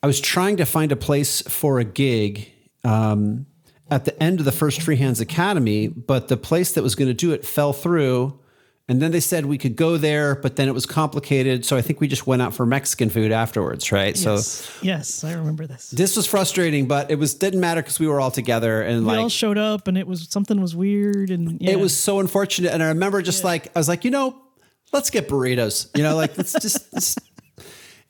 [0.02, 2.50] I was trying to find a place for a gig.
[2.84, 3.46] Um,
[3.90, 7.14] at the end of the first Freehands Academy, but the place that was going to
[7.14, 8.38] do it fell through.
[8.90, 11.64] And then they said we could go there, but then it was complicated.
[11.64, 14.16] So I think we just went out for Mexican food afterwards, right?
[14.16, 15.90] So Yes, yes, I remember this.
[15.90, 19.12] this was frustrating, but it was didn't matter because we were all together and We
[19.12, 21.70] like all showed up, and it was something was weird, and yeah.
[21.70, 22.72] it was so unfortunate.
[22.72, 24.36] And I remember just like I was like, you know,
[24.92, 25.88] let's get burritos.
[25.96, 26.92] You know, like let's just.
[26.92, 27.14] let's-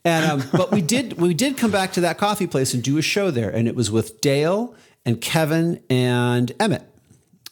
[0.03, 2.97] and um, but we did we did come back to that coffee place and do
[2.97, 4.75] a show there, and it was with Dale
[5.05, 6.89] and Kevin and Emmett,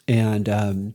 [0.09, 0.95] and um,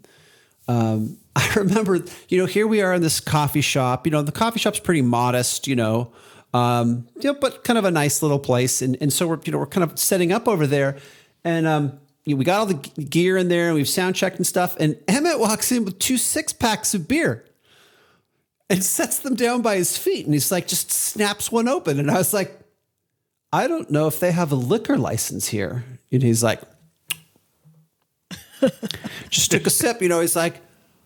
[0.67, 4.05] um, I remember, you know, here we are in this coffee shop.
[4.05, 6.11] You know, the coffee shop's pretty modest, you know,
[6.53, 8.81] um, you know, but kind of a nice little place.
[8.81, 10.97] And and so we're you know we're kind of setting up over there,
[11.43, 14.37] and um, you know, we got all the gear in there, and we've sound checked
[14.37, 14.77] and stuff.
[14.79, 17.45] And Emmett walks in with two six packs of beer.
[18.69, 21.99] And sets them down by his feet, and he's like, just snaps one open.
[21.99, 22.59] And I was like,
[23.51, 25.83] I don't know if they have a liquor license here.
[26.11, 26.61] And he's like,
[29.29, 30.01] just took a sip.
[30.01, 30.61] You know, he's like,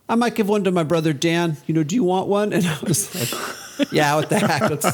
[0.10, 1.58] I might give one to my brother Dan.
[1.66, 2.54] You know, do you want one?
[2.54, 4.70] And I was like, Yeah, what the heck?
[4.70, 4.86] Let's,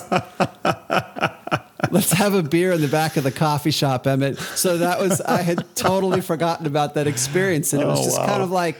[1.91, 4.37] let's have a beer in the back of the coffee shop, Emmett.
[4.39, 8.19] So that was I had totally forgotten about that experience, and it was Oh, just
[8.19, 8.27] wow.
[8.27, 8.77] kind of like.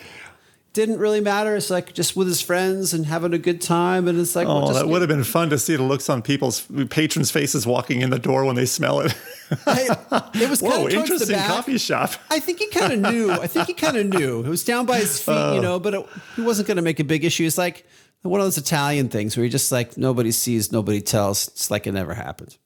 [0.74, 1.56] Didn't really matter.
[1.56, 4.64] It's like just with his friends and having a good time, and it's like, we'll
[4.64, 7.68] Oh, just that would have been fun to see the looks on people's patrons' faces
[7.68, 9.16] walking in the door when they smell it.
[9.68, 9.96] I-
[10.34, 12.14] it was kind Whoa, of interesting coffee shop.
[12.32, 13.30] I think he kind of knew.
[13.32, 14.40] I think he kind of knew.
[14.44, 15.54] It was down by his feet, Oh.
[15.54, 16.06] you know, but it,
[16.36, 17.46] he wasn't going to make a big issue.
[17.46, 17.86] It's like
[18.24, 21.50] one of those Italian things where you're just like nobody sees, nobody tells.
[21.50, 22.58] It's like it never happened.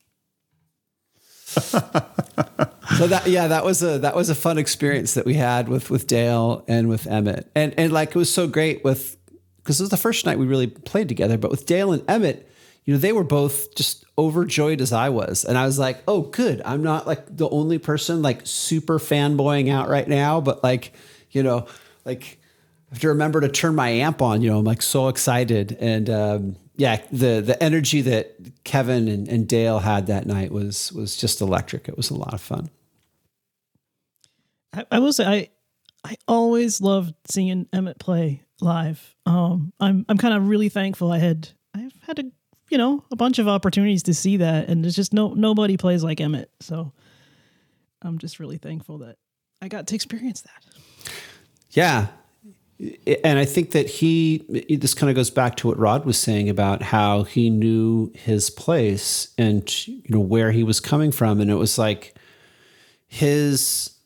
[1.60, 5.90] So that yeah, that was a that was a fun experience that we had with
[5.90, 9.18] with Dale and with Emmett, and and like it was so great with
[9.58, 11.38] because it was the first night we really played together.
[11.38, 12.50] But with Dale and Emmett,
[12.86, 16.22] you know, they were both just overjoyed as I was, and I was like, oh,
[16.22, 20.94] good, I'm not like the only person like super fanboying out right now, but like
[21.32, 21.68] you know,
[22.06, 22.40] like
[22.92, 24.42] I have to remember to turn my amp on.
[24.42, 29.28] You know, I'm like so excited, and um, yeah, the the energy that Kevin and,
[29.28, 31.90] and Dale had that night was was just electric.
[31.90, 32.70] It was a lot of fun.
[34.74, 35.50] I, I will say I
[36.04, 39.16] I always loved seeing Emmett play live.
[39.26, 42.24] Um, I'm I'm kind of really thankful I had I've had a
[42.70, 46.04] you know a bunch of opportunities to see that, and there's just no nobody plays
[46.04, 46.52] like Emmett.
[46.60, 46.94] So
[48.04, 49.18] I'm just really thankful that
[49.64, 51.12] I got to experience that.
[51.72, 52.08] Yeah,
[53.24, 56.48] and I think that he, this kind of goes back to what Rod was saying
[56.48, 61.42] about how he knew his place and, you know, where he was coming from.
[61.42, 62.14] And it was like
[63.08, 63.98] his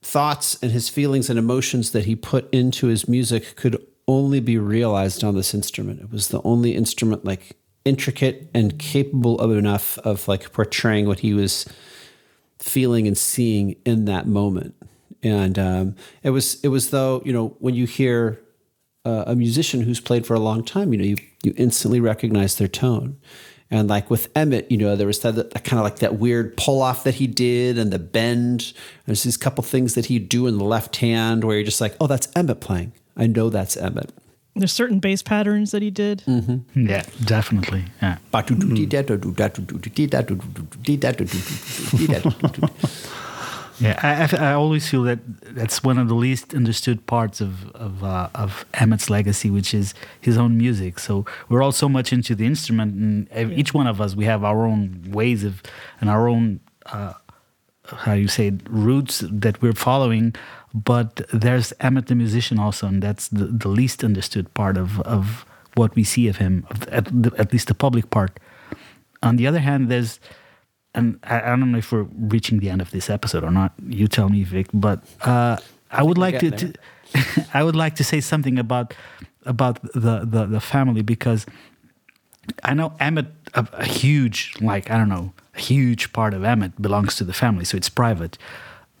[0.00, 4.58] thoughts and his feelings and emotions that he put into his music could only be
[4.58, 6.00] realized on this instrument.
[6.00, 11.20] It was the only instrument like intricate and capable of enough of like portraying what
[11.20, 11.66] he was
[12.60, 14.74] feeling and seeing in that moment
[15.24, 18.40] and um, it was it was though you know when you hear
[19.04, 22.56] uh, a musician who's played for a long time, you know you you instantly recognize
[22.56, 23.16] their tone.
[23.70, 26.56] And like with Emmett, you know, there was that, that kind of like that weird
[26.56, 28.72] pull off that he did and the bend.
[29.06, 31.96] There's these couple things that he'd do in the left hand where you're just like,
[32.00, 32.92] oh, that's Emmett playing.
[33.16, 34.12] I know that's Emmett.
[34.54, 36.22] There's certain bass patterns that he did.
[36.26, 36.86] Mm-hmm.
[36.86, 37.86] Yeah, definitely.
[38.00, 38.18] Yeah.
[43.84, 48.02] Yeah, I, I, always feel that that's one of the least understood parts of of,
[48.02, 50.98] uh, of Emmett's legacy, which is his own music.
[50.98, 52.94] So we're all so much into the instrument,
[53.30, 55.62] and each one of us we have our own ways of
[56.00, 57.12] and our own uh,
[57.86, 60.34] how you say it, roots that we're following.
[60.72, 65.44] But there's Emmett the musician also, and that's the, the least understood part of of
[65.74, 68.38] what we see of him, at, the, at least the public part.
[69.22, 70.20] On the other hand, there's
[70.94, 73.72] and I, I, don't know if we're reaching the end of this episode or not.
[73.88, 74.68] You tell me, Vic.
[74.72, 75.56] But uh,
[75.90, 76.74] I would like to, to
[77.54, 78.94] I would like to say something about
[79.46, 81.46] about the, the, the family because
[82.62, 86.80] I know Emmett a, a, huge like I don't know a huge part of Emmett
[86.80, 88.38] belongs to the family, so it's private.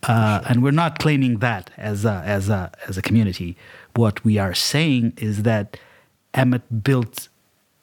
[0.02, 3.56] Uh, and we're not claiming that as a, as a as a community.
[3.94, 5.78] What we are saying is that
[6.34, 7.28] Emmett built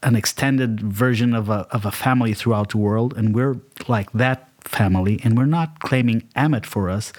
[0.03, 4.49] an extended version of a, of a family throughout the world, and we're like that
[4.61, 7.13] family, and we're not claiming Emmett for us,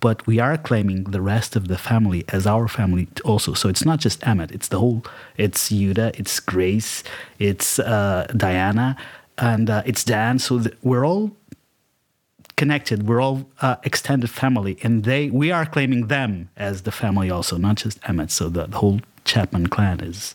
[0.00, 3.54] but we are claiming the rest of the family as our family also.
[3.54, 5.04] So it's not just Emmett; it's the whole.
[5.36, 7.02] It's Yuta, it's Grace,
[7.38, 8.96] it's uh, Diana,
[9.38, 10.38] and uh, it's Dan.
[10.38, 11.30] So we're all
[12.56, 13.06] connected.
[13.06, 17.56] We're all uh, extended family, and they we are claiming them as the family also,
[17.56, 18.30] not just Emmett.
[18.30, 20.34] So the, the whole Chapman clan is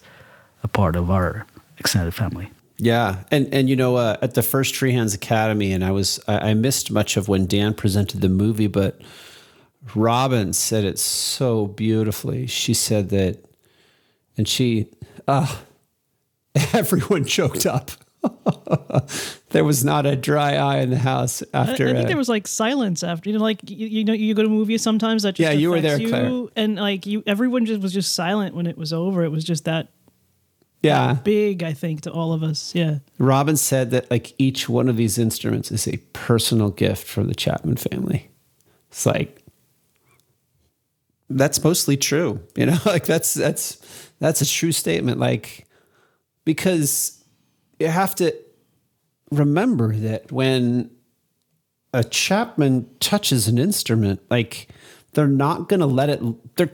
[0.63, 1.45] a part of our
[1.81, 2.49] extended family.
[2.77, 6.19] Yeah, and and you know, uh, at the first Free Hands Academy, and I was
[6.27, 9.01] I, I missed much of when Dan presented the movie, but
[9.93, 12.47] Robin said it so beautifully.
[12.47, 13.45] She said that,
[14.37, 14.87] and she,
[15.27, 15.55] uh,
[16.73, 17.91] everyone choked up.
[19.49, 21.87] there was not a dry eye in the house after.
[21.87, 23.29] I, I think uh, there was like silence after.
[23.29, 25.81] You know, like you, you know, you go to movies sometimes that yeah, you were
[25.81, 26.47] there, you, Claire.
[26.55, 29.23] and like you, everyone just was just silent when it was over.
[29.23, 29.89] It was just that
[30.81, 31.13] yeah.
[31.23, 32.73] big i think to all of us.
[32.75, 32.99] Yeah.
[33.17, 37.35] Robin said that like each one of these instruments is a personal gift from the
[37.35, 38.29] chapman family.
[38.89, 39.37] It's like
[41.29, 42.77] that's mostly true you know?
[42.85, 45.19] Like that's that's that's a true statement.
[45.19, 45.67] Like
[46.45, 47.23] because
[47.79, 48.35] you have to
[49.31, 50.91] remember that when
[51.93, 54.67] a chapman touches an instrument like
[55.13, 56.21] they're not going to let it
[56.55, 56.71] they're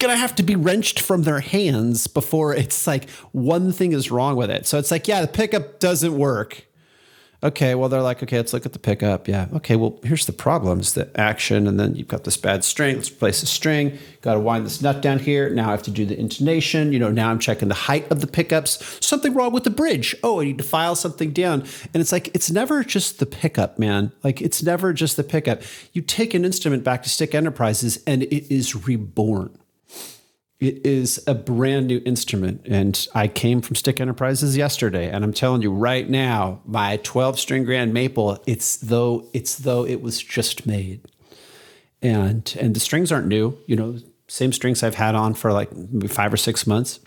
[0.00, 4.10] going to have to be wrenched from their hands before it's like one thing is
[4.10, 4.66] wrong with it.
[4.66, 6.66] So it's like, yeah, the pickup doesn't work.
[7.42, 9.26] Okay, well, they're like, okay, let's look at the pickup.
[9.26, 12.96] Yeah, okay, well, here's the problems the action, and then you've got this bad string.
[12.96, 13.98] Let's replace the string.
[14.20, 15.48] Got to wind this nut down here.
[15.48, 16.92] Now I have to do the intonation.
[16.92, 18.98] You know, now I'm checking the height of the pickups.
[19.04, 20.14] Something wrong with the bridge.
[20.22, 21.62] Oh, I need to file something down.
[21.94, 24.12] And it's like, it's never just the pickup, man.
[24.22, 25.62] Like, it's never just the pickup.
[25.94, 29.56] You take an instrument back to Stick Enterprises, and it is reborn
[30.60, 32.66] it is a brand new instrument.
[32.66, 37.40] And I came from Stick Enterprises yesterday, and I'm telling you right now, my 12
[37.40, 41.00] string grand maple, it's though it's though it was just made.
[42.02, 43.98] And and the strings aren't new, you know,
[44.28, 47.00] same strings I've had on for like maybe five or six months.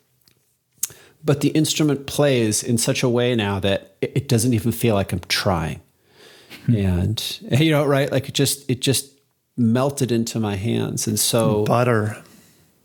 [1.23, 4.95] But the instrument plays in such a way now that it, it doesn't even feel
[4.95, 5.79] like I'm trying.
[6.65, 6.75] Hmm.
[6.75, 8.11] and you know, right?
[8.11, 9.11] Like it just it just
[9.55, 11.05] melted into my hands.
[11.05, 12.17] And so butter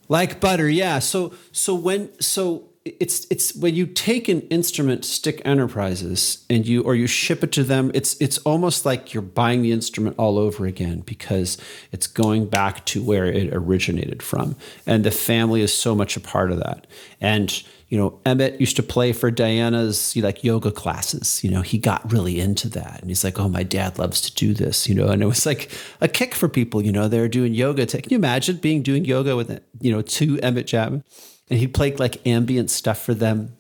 [0.09, 0.99] like butter, yeah.
[0.99, 2.68] So so when so
[3.01, 7.53] it's it's when you take an instrument stick enterprises and you or you ship it
[7.53, 11.59] to them it's it's almost like you're buying the instrument all over again because
[11.93, 16.21] it's going back to where it originated from and the family is so much a
[16.21, 16.87] part of that
[17.21, 21.43] and you know, Emmett used to play for Diana's you know, like yoga classes.
[21.43, 24.35] You know, he got really into that, and he's like, "Oh, my dad loves to
[24.35, 25.71] do this." You know, and it was like
[26.01, 26.83] a kick for people.
[26.83, 27.87] You know, they're doing yoga.
[27.87, 31.03] Can you imagine being doing yoga with you know two Emmett Chapman,
[31.51, 33.57] and he played like ambient stuff for them.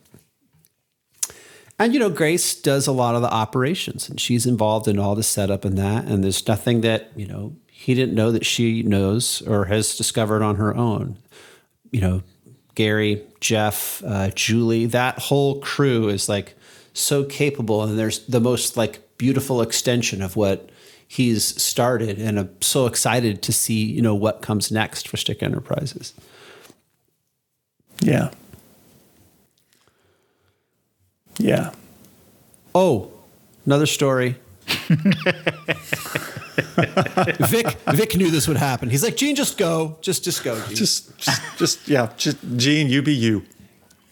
[1.78, 5.14] And you know, Grace does a lot of the operations, and she's involved in all
[5.14, 6.06] the setup and that.
[6.06, 10.42] And there's nothing that you know he didn't know that she knows or has discovered
[10.42, 11.18] on her own
[11.90, 12.22] you know,
[12.74, 16.54] Gary, Jeff, uh, Julie, that whole crew is like
[16.92, 20.70] so capable, and there's the most like beautiful extension of what
[21.06, 25.42] he's started, and I'm so excited to see you know what comes next for Stick
[25.42, 26.14] Enterprises.
[28.00, 28.30] Yeah.
[31.38, 31.72] Yeah.
[32.74, 33.10] Oh,
[33.66, 34.36] another story.
[37.48, 38.90] Vic Vic knew this would happen.
[38.90, 40.60] He's like, Gene, just go, just just go.
[40.66, 40.76] Gene.
[40.76, 42.10] Just, just, just yeah.
[42.16, 43.44] Just Gene, you be you.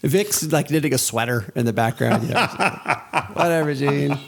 [0.02, 2.28] Vic's like knitting a sweater in the background.
[2.28, 2.46] You know,
[3.32, 4.18] Whatever, Gene.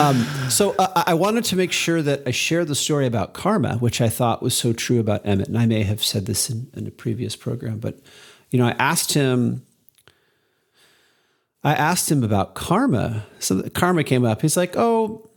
[0.00, 0.16] Um,
[0.48, 4.00] so uh, I wanted to make sure that I share the story about karma, which
[4.00, 6.86] I thought was so true about Emmett, and I may have said this in, in
[6.86, 7.98] a previous program, but
[8.50, 9.62] you know, I asked him.
[11.64, 13.26] I asked him about karma.
[13.40, 14.42] So karma came up.
[14.42, 15.28] He's like, "Oh,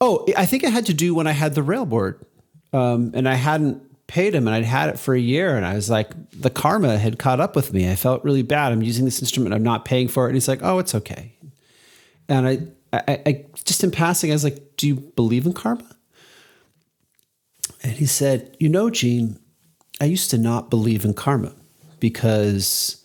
[0.00, 2.24] oh, I think it had to do when I had the railboard,
[2.72, 5.74] um, and I hadn't paid him, and I'd had it for a year, and I
[5.74, 7.90] was like, the karma had caught up with me.
[7.90, 8.72] I felt really bad.
[8.72, 11.32] I'm using this instrument, I'm not paying for it, and he's like, oh, it's okay.
[12.28, 12.58] And I,
[12.92, 15.96] I, I just in passing, I was like, do you believe in karma?
[17.82, 19.38] And he said, you know, Gene,
[20.00, 21.52] I used to not believe in karma
[22.00, 23.04] because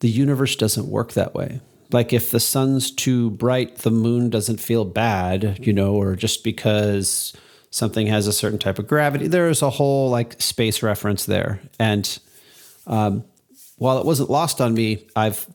[0.00, 1.60] the universe doesn't work that way.
[1.92, 6.44] Like if the sun's too bright, the moon doesn't feel bad, you know, or just
[6.44, 7.32] because
[7.70, 11.60] something has a certain type of gravity, there's a whole like space reference there.
[11.78, 12.18] And
[12.86, 13.24] um,
[13.76, 15.46] while it wasn't lost on me, I've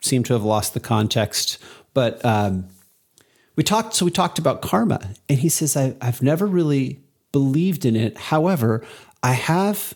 [0.00, 1.58] seemed to have lost the context.
[1.94, 2.68] But um,
[3.56, 7.00] we talked, so we talked about karma, and he says, I, I've never really
[7.32, 8.16] believed in it.
[8.16, 8.84] However,
[9.22, 9.94] I have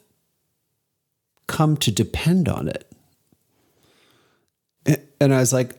[1.46, 2.90] come to depend on it.
[5.20, 5.72] And I was like,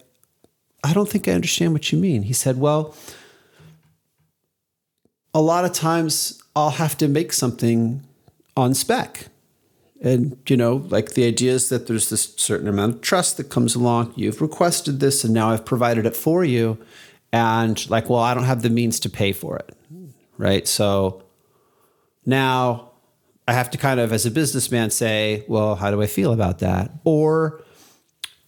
[0.83, 2.23] I don't think I understand what you mean.
[2.23, 2.95] He said, Well,
[5.33, 8.03] a lot of times I'll have to make something
[8.55, 9.27] on spec.
[10.01, 13.45] And, you know, like the idea is that there's this certain amount of trust that
[13.45, 14.13] comes along.
[14.15, 16.77] You've requested this and now I've provided it for you.
[17.33, 19.75] And, like, well, I don't have the means to pay for it.
[20.37, 20.67] Right.
[20.67, 21.23] So
[22.25, 22.86] now
[23.47, 26.59] I have to kind of, as a businessman, say, well, how do I feel about
[26.59, 26.91] that?
[27.03, 27.63] Or,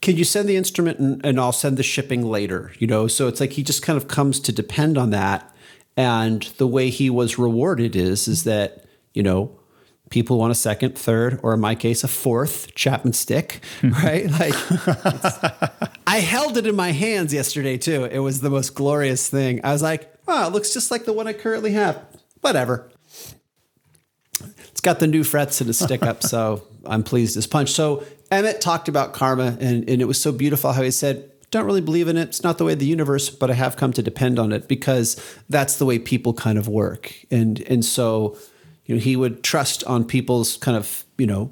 [0.01, 2.71] can you send the instrument and, and, I'll send the shipping later?
[2.79, 5.53] You know, so it's like he just kind of comes to depend on that.
[5.97, 9.59] And the way he was rewarded is is that, you know,
[10.09, 13.91] people want a second, third, or in my case, a fourth Chapman stick, hmm.
[13.91, 14.29] right?
[14.39, 14.55] like
[16.07, 18.05] I held it in my hands yesterday too.
[18.05, 19.59] It was the most glorious thing.
[19.63, 22.01] I was like, wow, it looks just like the one I currently have.
[22.41, 22.89] Whatever.
[24.79, 27.69] It's got the new frets and a stick up, so I'm pleased as punch.
[27.69, 28.01] So
[28.31, 31.81] Emmett talked about karma, and, and it was so beautiful how he said, Don't really
[31.81, 32.29] believe in it.
[32.29, 34.69] It's not the way of the universe, but I have come to depend on it
[34.69, 37.13] because that's the way people kind of work.
[37.29, 38.37] And and so,
[38.85, 41.51] you know, he would trust on people's kind of, you know,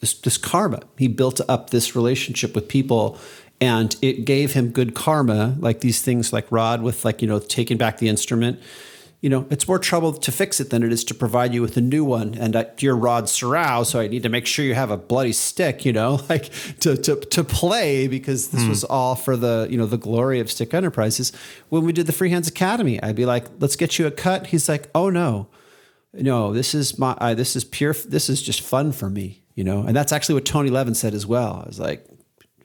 [0.00, 0.80] this, this karma.
[0.96, 3.18] He built up this relationship with people
[3.60, 7.38] and it gave him good karma, like these things like Rod with like, you know,
[7.38, 8.60] taking back the instrument
[9.22, 11.76] you know, it's more trouble to fix it than it is to provide you with
[11.76, 12.34] a new one.
[12.34, 15.32] And uh, you're Rod Serrao, so I need to make sure you have a bloody
[15.32, 16.50] stick, you know, like
[16.80, 18.68] to to to play because this mm.
[18.68, 21.30] was all for the you know the glory of Stick Enterprises.
[21.68, 24.48] When we did the Free Hands Academy, I'd be like, "Let's get you a cut."
[24.48, 25.46] He's like, "Oh no,
[26.12, 27.94] no, this is my uh, this is pure.
[27.94, 31.14] This is just fun for me, you know." And that's actually what Tony Levin said
[31.14, 31.62] as well.
[31.64, 32.04] I was like,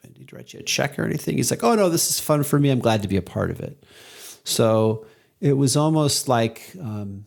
[0.04, 2.20] "I need to write you a check or anything?" He's like, "Oh no, this is
[2.20, 2.72] fun for me.
[2.72, 3.84] I'm glad to be a part of it."
[4.44, 5.06] So
[5.40, 7.26] it was almost like um,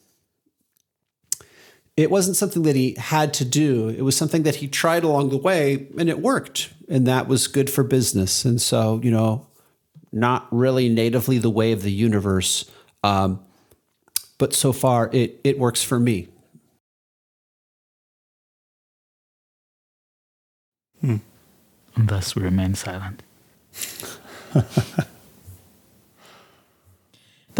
[1.96, 3.88] it wasn't something that he had to do.
[3.88, 6.72] It was something that he tried along the way and it worked.
[6.88, 8.44] And that was good for business.
[8.44, 9.46] And so, you know,
[10.12, 12.70] not really natively the way of the universe.
[13.04, 13.40] Um,
[14.38, 16.28] but so far it, it works for me.
[21.00, 21.16] Hmm.
[21.96, 23.22] And thus we remain silent.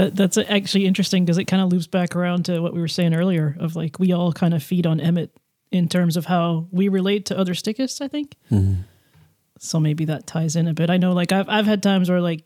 [0.01, 2.89] That that's actually interesting because it kind of loops back around to what we were
[2.89, 5.37] saying earlier of like we all kind of feed on Emmett
[5.71, 8.01] in terms of how we relate to other stickists.
[8.01, 8.35] I think.
[8.51, 8.81] Mm-hmm.
[9.59, 10.89] So maybe that ties in a bit.
[10.89, 12.45] I know, like I've I've had times where like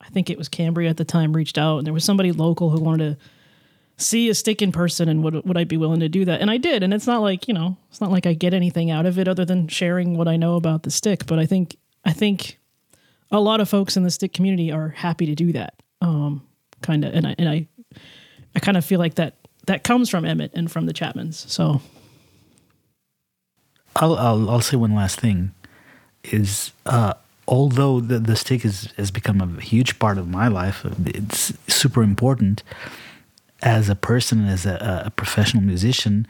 [0.00, 2.70] I think it was Cambria at the time reached out and there was somebody local
[2.70, 3.26] who wanted to
[3.96, 6.40] see a stick in person and would would I be willing to do that?
[6.40, 6.84] And I did.
[6.84, 9.26] And it's not like, you know, it's not like I get anything out of it
[9.26, 11.26] other than sharing what I know about the stick.
[11.26, 11.74] But I think
[12.04, 12.60] I think
[13.32, 15.74] a lot of folks in the stick community are happy to do that.
[16.00, 16.46] Um,
[16.82, 17.66] kind of, and I and I,
[18.54, 19.34] I kind of feel like that
[19.66, 21.34] that comes from Emmett and from the Chapmans.
[21.48, 21.80] So,
[23.96, 25.52] I'll I'll, I'll say one last thing,
[26.24, 27.14] is uh,
[27.46, 32.02] although the the stick is, has become a huge part of my life, it's super
[32.02, 32.62] important.
[33.60, 36.28] As a person, as a, a professional musician,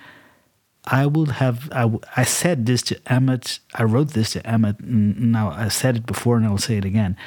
[0.87, 1.69] I would have.
[1.73, 3.59] I, I said this to Emmett.
[3.75, 4.81] I wrote this to Emmett.
[4.81, 7.19] Now I said it before, and I'll say it again.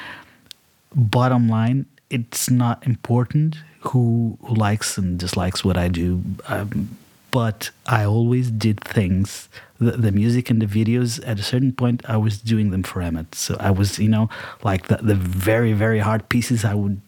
[0.95, 1.85] Bottom line,
[2.17, 3.57] it's not important
[3.89, 6.07] who who likes and dislikes what I do.
[6.47, 6.97] Um,
[7.31, 9.47] but I always did things,
[9.79, 11.09] the, the music and the videos.
[11.25, 13.35] At a certain point, I was doing them for Emmett.
[13.35, 14.29] So I was, you know,
[14.69, 16.65] like the the very very hard pieces.
[16.65, 16.99] I would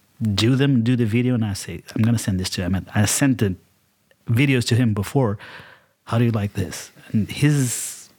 [0.46, 2.86] do them, do the video, and I say, I'm gonna send this to Emmett.
[2.96, 3.56] I sent the
[4.30, 5.38] videos to him before.
[6.06, 6.92] How do you like this?
[7.12, 8.10] And his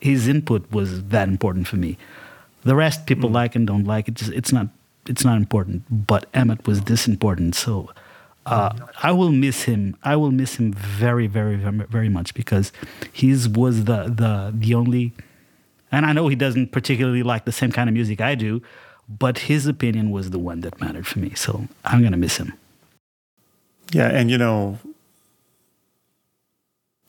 [0.00, 1.96] his input was that important for me.
[2.64, 3.34] The rest people Mm.
[3.40, 4.08] like and don't like.
[4.08, 4.66] It's it's not
[5.06, 6.06] it's not important.
[6.06, 7.54] But Emmett was this important.
[7.54, 7.90] So
[8.46, 8.72] uh,
[9.02, 9.96] I will miss him.
[10.02, 12.72] I will miss him very very very very much because
[13.12, 15.12] his was the the the only.
[15.90, 18.62] And I know he doesn't particularly like the same kind of music I do,
[19.08, 21.34] but his opinion was the one that mattered for me.
[21.34, 22.54] So I'm gonna miss him.
[23.92, 24.78] Yeah, and you know,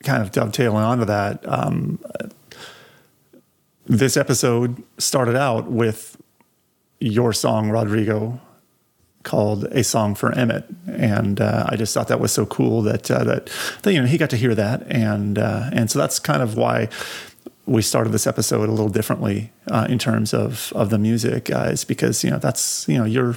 [0.04, 1.98] kind of dovetailing onto that, um,
[3.86, 6.12] this episode started out with
[7.04, 8.39] your song, Rodrigo,
[9.24, 13.10] called "A Song for Emmett," and uh, I just thought that was so cool that
[13.12, 13.49] uh, that,
[13.84, 16.56] that you know he got to hear that, and uh, and so that's kind of
[16.56, 16.89] why
[17.66, 21.84] we started this episode a little differently uh, in terms of of the music, guys,
[21.84, 23.36] because you know that's you know you're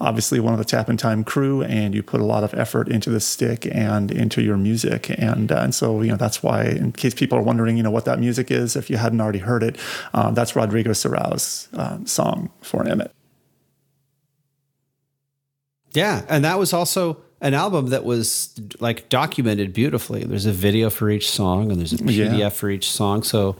[0.00, 2.88] obviously one of the Tap in Time crew, and you put a lot of effort
[2.88, 6.64] into the stick and into your music, and uh, and so you know that's why,
[6.64, 9.38] in case people are wondering, you know what that music is, if you hadn't already
[9.40, 9.76] heard it,
[10.14, 13.12] um, that's Rodrigo Serrao's um, song for Emmett.
[15.92, 20.24] Yeah, and that was also an album that was like documented beautifully.
[20.24, 22.48] There's a video for each song, and there's a PDF Yeah.
[22.50, 23.22] for each song.
[23.22, 23.56] So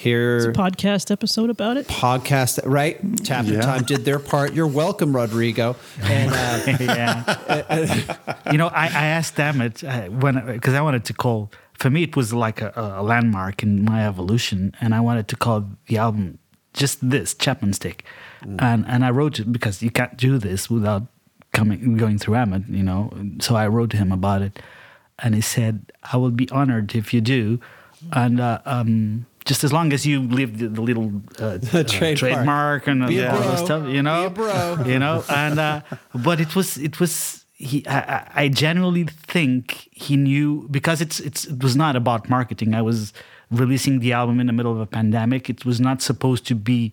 [0.00, 1.86] here, Podcast episode about it.
[1.86, 2.96] podcast right?
[3.18, 3.60] Tap in Yeah.
[3.60, 4.54] Time did their part.
[4.54, 5.76] You're welcome, Rodrigo.
[6.02, 8.50] And uh, yeah.
[8.50, 11.50] you know, I, I asked Emmett uh, when because I wanted to call.
[11.74, 15.36] For me, it was like a, a landmark in my evolution, and I wanted to
[15.36, 16.38] call the album
[16.72, 18.04] just this Chapman Stick,
[18.58, 21.02] and and I wrote it because you can't do this without
[21.52, 23.12] coming going through Emmett, you know.
[23.40, 24.60] So I wrote to him about it,
[25.18, 27.60] and he said, "I will be honored if you do,"
[28.12, 28.40] and.
[28.40, 31.08] Uh, um, just as long as you leave the, the little
[31.40, 32.18] uh, uh, Trademark.
[32.18, 34.84] trademark and a all that stuff, you know, Be a bro.
[34.92, 35.24] you know?
[35.28, 35.80] And uh,
[36.14, 37.12] but it was it was
[37.54, 42.30] he I, I I genuinely think he knew because it's it's it was not about
[42.36, 42.70] marketing.
[42.80, 43.12] I was
[43.50, 45.50] releasing the album in the middle of a pandemic.
[45.50, 46.92] It was not supposed to be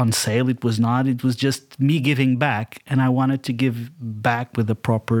[0.00, 0.48] on sale.
[0.48, 1.08] It was not.
[1.14, 3.76] It was just me giving back and i wanted to give
[4.28, 5.18] back with a proper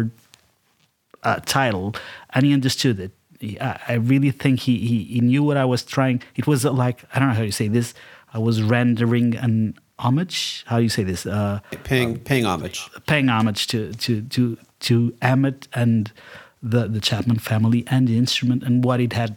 [1.28, 1.86] uh, title.
[2.34, 3.12] And he understood it
[3.42, 6.22] I, I really think he, he he knew what I was trying.
[6.36, 7.94] It was uh, like I don't know how you say this.
[8.32, 10.64] I was rendering an homage.
[10.66, 11.26] How do you say this?
[11.26, 12.88] Uh, paying paying homage.
[13.06, 16.12] paying homage to to to to Emmett and
[16.62, 19.36] the the Chapman family and the instrument and what it had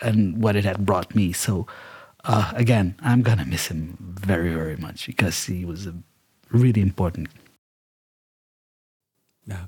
[0.00, 1.32] and what it had brought me.
[1.32, 1.66] So
[2.24, 5.94] uh, again, I'm gonna miss him very very much because he was a
[6.50, 7.28] really important.
[9.46, 9.66] Yeah.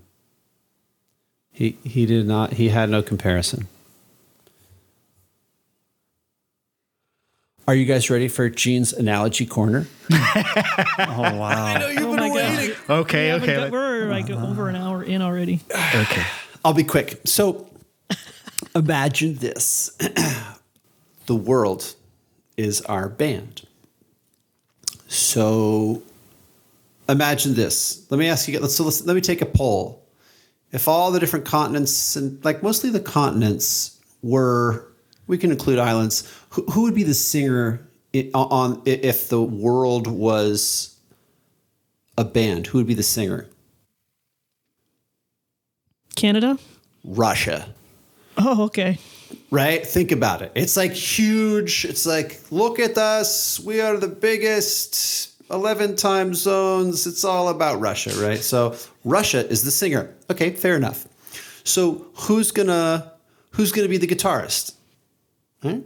[1.57, 2.53] He he did not.
[2.53, 3.67] He had no comparison.
[7.67, 9.87] Are you guys ready for Gene's analogy corner?
[10.99, 11.65] Oh wow!
[11.65, 12.77] I know you've Oh my God.
[12.91, 14.47] Okay, We haven't got- we're like uh-huh.
[14.47, 15.61] over an hour in already.
[15.95, 16.25] okay.
[16.65, 17.21] I'll be quick.
[17.25, 17.69] So
[18.75, 19.97] imagine this
[21.27, 21.95] the world
[22.59, 23.67] is our band.
[25.09, 26.03] So
[27.09, 28.07] imagine this.
[28.11, 30.06] Let me ask you, let's, so let's, let me take a poll.
[30.73, 34.89] If all the different continents, and like mostly the continents, were,
[35.27, 37.87] we can include islands, who, who would be the singer
[38.35, 40.97] on if the world was
[42.19, 42.67] a band?
[42.67, 43.47] Who would be the singer?
[46.15, 46.59] Canada.
[47.05, 47.69] Russia.
[48.39, 48.99] Oh, okay.
[49.51, 49.87] right?
[49.87, 50.53] Think about it.
[50.55, 51.85] It's like huge.
[51.85, 53.61] It's like, look at us.
[53.61, 57.07] We are the biggest 11 time zones.
[57.07, 58.39] It's all about Russia, right?
[58.39, 60.15] So Russia is the singer.
[60.31, 61.07] Okay, fair enough.
[61.65, 63.13] So who's gonna
[63.51, 64.75] who's gonna be the guitarist?
[65.63, 65.81] Hmm?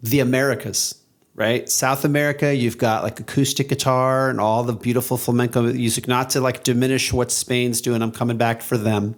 [0.00, 1.00] The Americas,
[1.34, 1.68] right?
[1.68, 6.40] South America, you've got like acoustic guitar and all the beautiful flamenco music, not to
[6.40, 8.02] like diminish what Spain's doing.
[8.02, 9.16] I'm coming back for them.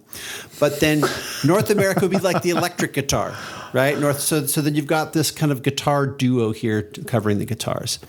[0.59, 1.03] But then
[1.43, 3.35] North America would be like the electric guitar,
[3.73, 3.97] right?
[3.97, 7.99] North so so then you've got this kind of guitar duo here covering the guitars.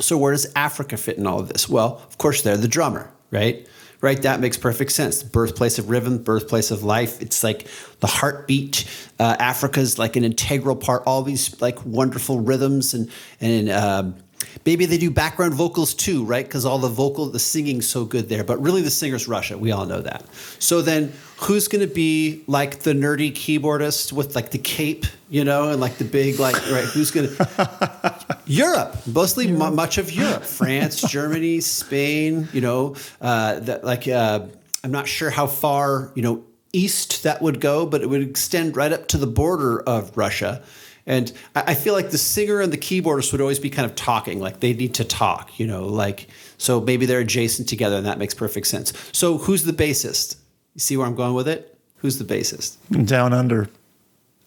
[0.00, 1.68] So where does Africa fit in all of this?
[1.68, 3.66] Well, of course they're the drummer, right?
[4.00, 5.22] Right, that makes perfect sense.
[5.22, 7.22] Birthplace of rhythm, birthplace of life.
[7.22, 7.68] It's like
[8.00, 8.84] the heartbeat.
[9.20, 11.04] Uh, Africa's like an integral part.
[11.06, 13.08] All these like wonderful rhythms and
[13.40, 14.16] and um,
[14.64, 16.44] maybe they do background vocals too, right?
[16.44, 18.44] Because all the vocal, the singing's so good there.
[18.44, 19.58] But really, the singer's Russia.
[19.58, 20.24] We all know that.
[20.58, 25.44] So then, who's going to be like the nerdy keyboardist with like the cape, you
[25.44, 26.84] know, and like the big like right?
[26.84, 28.96] Who's going to Europe?
[29.06, 32.48] Mostly m- much of Europe, France, Germany, Spain.
[32.52, 34.46] You know, uh, that like uh,
[34.84, 38.76] I'm not sure how far you know east that would go, but it would extend
[38.76, 40.62] right up to the border of Russia.
[41.06, 44.38] And I feel like the singer and the keyboardist would always be kind of talking,
[44.38, 48.18] like they need to talk, you know, like so maybe they're adjacent together, and that
[48.18, 48.92] makes perfect sense.
[49.12, 50.36] So who's the bassist?
[50.74, 51.76] You see where I'm going with it?
[51.96, 52.76] Who's the bassist?
[53.06, 53.68] Down under.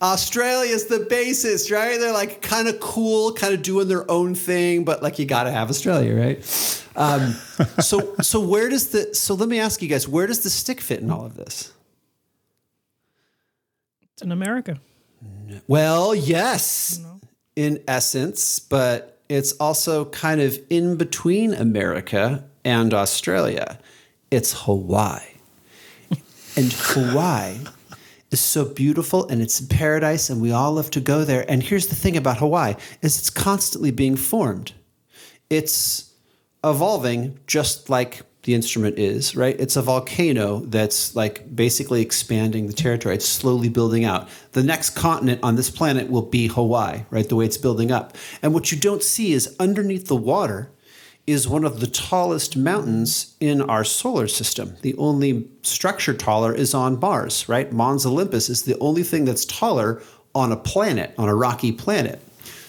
[0.02, 1.99] Australia's the bassist, right?
[1.99, 5.44] They're like kind of cool, kind of doing their own thing, but like you got
[5.44, 6.38] to have Australia, right?
[6.95, 7.32] Um,
[7.80, 9.14] so, so where does the?
[9.14, 11.73] So let me ask you guys, where does the stick fit in all of this?
[14.14, 14.80] It's in America.
[15.68, 17.03] Well, yes,
[17.56, 23.80] in essence, but it's also kind of in between America and Australia.
[24.31, 25.22] It's Hawaii.
[26.57, 27.57] And Hawaii
[28.31, 31.49] is so beautiful and it's paradise and we all love to go there.
[31.49, 34.73] And here's the thing about Hawaii is it's constantly being formed.
[35.49, 36.14] It's
[36.64, 39.59] evolving just like the instrument is, right?
[39.59, 43.15] It's a volcano that's like basically expanding the territory.
[43.15, 44.30] It's slowly building out.
[44.51, 47.27] The next continent on this planet will be Hawaii, right?
[47.27, 48.15] The way it's building up.
[48.43, 50.72] And what you don't see is underneath the water
[51.26, 54.76] is one of the tallest mountains in our solar system.
[54.84, 57.72] The only structure taller is on Mars, right?
[57.72, 60.03] Mons Olympus is the only thing that's taller
[60.35, 62.22] on a planet, on a rocky planet.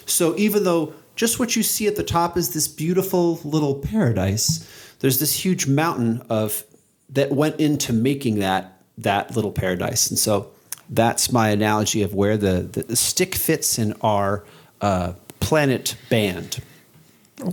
[0.07, 4.67] So even though just what you see at the top is this beautiful little paradise,
[5.01, 6.65] there's this huge mountain of
[7.11, 10.09] that went into making that that little paradise.
[10.09, 10.51] And so
[10.89, 14.45] that's my analogy of where the, the, the stick fits in our
[14.81, 16.63] uh, planet band.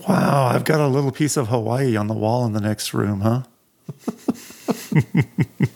[0.07, 3.20] Wow, I've got a little piece of Hawaii on the wall in the next room,
[3.20, 3.44] huh?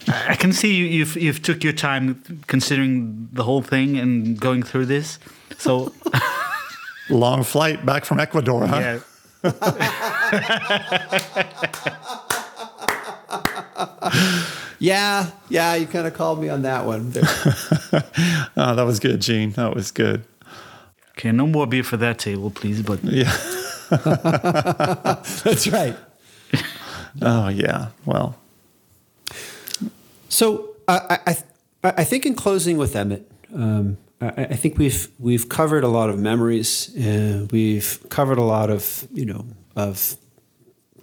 [0.08, 4.64] I can see you, you've you've took your time considering the whole thing and going
[4.64, 5.20] through this.
[5.58, 5.92] So
[7.10, 8.78] Long flight back from Ecuador, huh?
[8.78, 9.00] yeah,
[14.80, 17.12] Yeah, yeah, you kind of called me on that one.
[18.60, 19.52] Oh, that was good, Gene.
[19.52, 20.24] That was good.
[21.12, 22.82] okay, no more beer for that table, please.
[22.82, 23.32] But Yeah.
[23.90, 25.96] that's right.
[27.22, 27.90] Oh, yeah.
[28.06, 28.36] Well,
[30.30, 31.38] So I, I,
[31.84, 36.18] I think in closing with Emmett, um, I, think we've we've covered a lot of
[36.18, 36.96] memories.
[36.98, 39.46] Uh, we've covered a lot of you know
[39.76, 40.16] of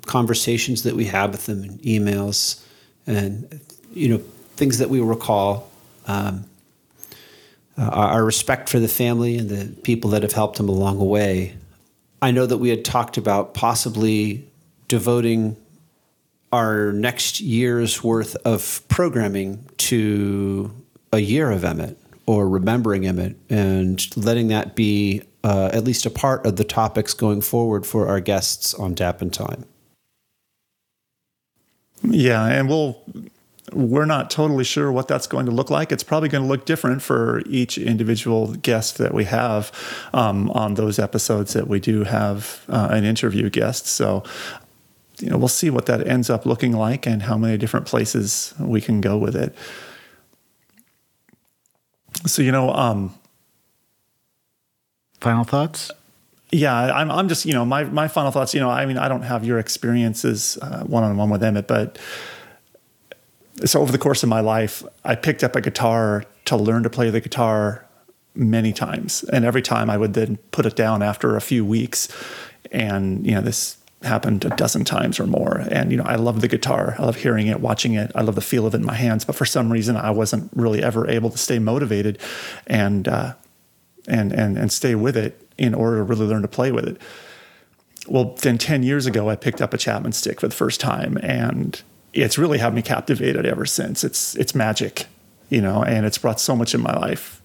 [0.06, 2.64] conversations that we had with them and emails,
[3.06, 3.60] and
[3.92, 4.18] you know
[4.56, 5.70] things that we recall.
[6.06, 6.44] Um,
[7.76, 10.98] uh, our, our respect for the family and the people that have helped him along
[10.98, 11.56] the way.
[12.22, 14.46] I know that we had talked about possibly
[14.86, 15.56] devoting
[16.52, 20.70] our next year's worth of programming to
[21.12, 26.10] a year of Emmett or remembering Emmett and letting that be uh, at least a
[26.10, 29.64] part of the topics going forward for our guests on Tap in Time.
[32.02, 32.46] yeah.
[32.46, 33.02] And we'll,
[33.72, 35.90] we're not totally sure what that's going to look like.
[35.92, 39.72] It's probably going to look different for each individual guest that we have
[40.12, 43.86] um, on those episodes that we do have uh, an interview guest.
[43.86, 44.22] So,
[45.18, 48.54] you know, we'll see what that ends up looking like and how many different places
[48.58, 49.54] we can go with it.
[52.26, 53.14] So, you know, um,
[55.20, 55.90] final thoughts.
[56.50, 59.08] yeah, I'm, I'm just, you know, my, my final thoughts, you know, I mean, I
[59.08, 61.98] don't have your experiences one on one with Emmett, but
[63.64, 66.90] so over the course of my life, I picked up a guitar to learn to
[66.90, 67.86] play the guitar
[68.34, 69.24] many times.
[69.24, 72.08] And every time I would then put it down after a few weeks.
[72.72, 75.64] And, you know, this happened a dozen times or more.
[75.70, 76.96] And, you know, I love the guitar.
[76.98, 78.12] I love hearing it, watching it.
[78.14, 79.24] I love the feel of it in my hands.
[79.24, 82.18] But for some reason, I wasn't really ever able to stay motivated
[82.66, 83.34] and, uh,
[84.06, 87.00] and, and, and stay with it in order to really learn to play with it.
[88.06, 91.18] Well, then 10 years ago, I picked up a Chapman stick for the first time
[91.22, 91.80] and
[92.12, 94.04] it's really had me captivated ever since.
[94.04, 95.06] It's, it's magic,
[95.48, 97.40] you know, and it's brought so much in my life.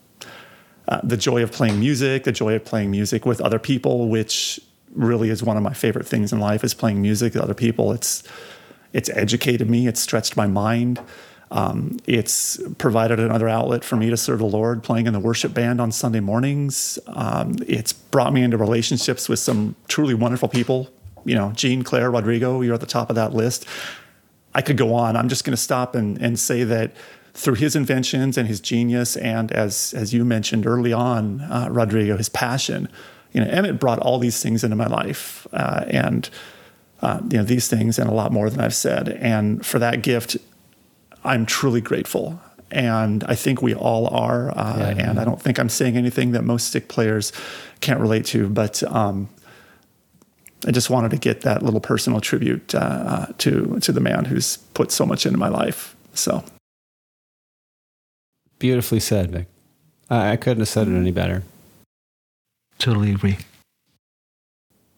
[0.87, 4.59] Uh, the joy of playing music, the joy of playing music with other people, which
[4.93, 7.91] really is one of my favorite things in life is playing music with other people.
[7.91, 8.23] It's,
[8.93, 9.87] it's educated me.
[9.87, 10.99] It's stretched my mind.
[11.51, 15.53] Um, it's provided another outlet for me to serve the Lord, playing in the worship
[15.53, 16.99] band on Sunday mornings.
[17.07, 20.89] Um, it's brought me into relationships with some truly wonderful people.
[21.25, 23.65] You know, Gene, Claire, Rodrigo, you're at the top of that list.
[24.53, 25.15] I could go on.
[25.15, 26.91] I'm just going to stop and, and say that
[27.33, 32.17] through his inventions and his genius, and as as you mentioned early on, uh, Rodrigo,
[32.17, 32.89] his passion,
[33.31, 36.29] you know, Emmett brought all these things into my life, uh, and
[37.01, 39.09] uh, you know these things and a lot more than I've said.
[39.09, 40.37] And for that gift,
[41.23, 42.41] I'm truly grateful.
[42.71, 44.51] And I think we all are.
[44.51, 47.31] Uh, yeah, and I don't think I'm saying anything that most stick players
[47.81, 48.47] can't relate to.
[48.47, 49.27] But um,
[50.67, 54.25] I just wanted to get that little personal tribute uh, uh, to to the man
[54.25, 55.95] who's put so much into my life.
[56.13, 56.43] So
[58.59, 59.47] beautifully said, Vic.
[60.11, 61.43] I couldn't have said it any better.
[62.79, 63.37] Totally agree.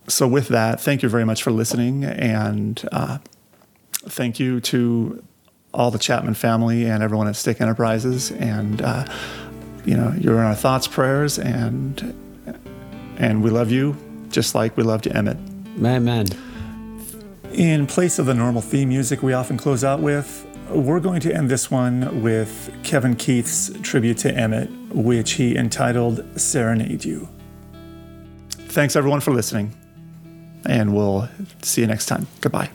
[0.07, 3.19] So, with that, thank you very much for listening, and uh,
[4.05, 5.23] thank you to
[5.73, 8.31] all the Chapman family and everyone at Stick Enterprises.
[8.31, 9.05] And uh,
[9.85, 12.15] you know, you're in our thoughts, prayers, and
[13.17, 13.95] and we love you
[14.29, 15.37] just like we loved Emmett.
[15.83, 16.27] Amen.
[17.53, 21.33] In place of the normal theme music we often close out with, we're going to
[21.33, 27.27] end this one with Kevin Keith's tribute to Emmett, which he entitled Serenade You.
[28.71, 29.75] Thanks everyone for listening,
[30.65, 31.27] and we'll
[31.61, 32.27] see you next time.
[32.39, 32.69] Goodbye.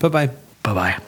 [0.00, 0.26] Bye bye.
[0.62, 0.98] Bye bye.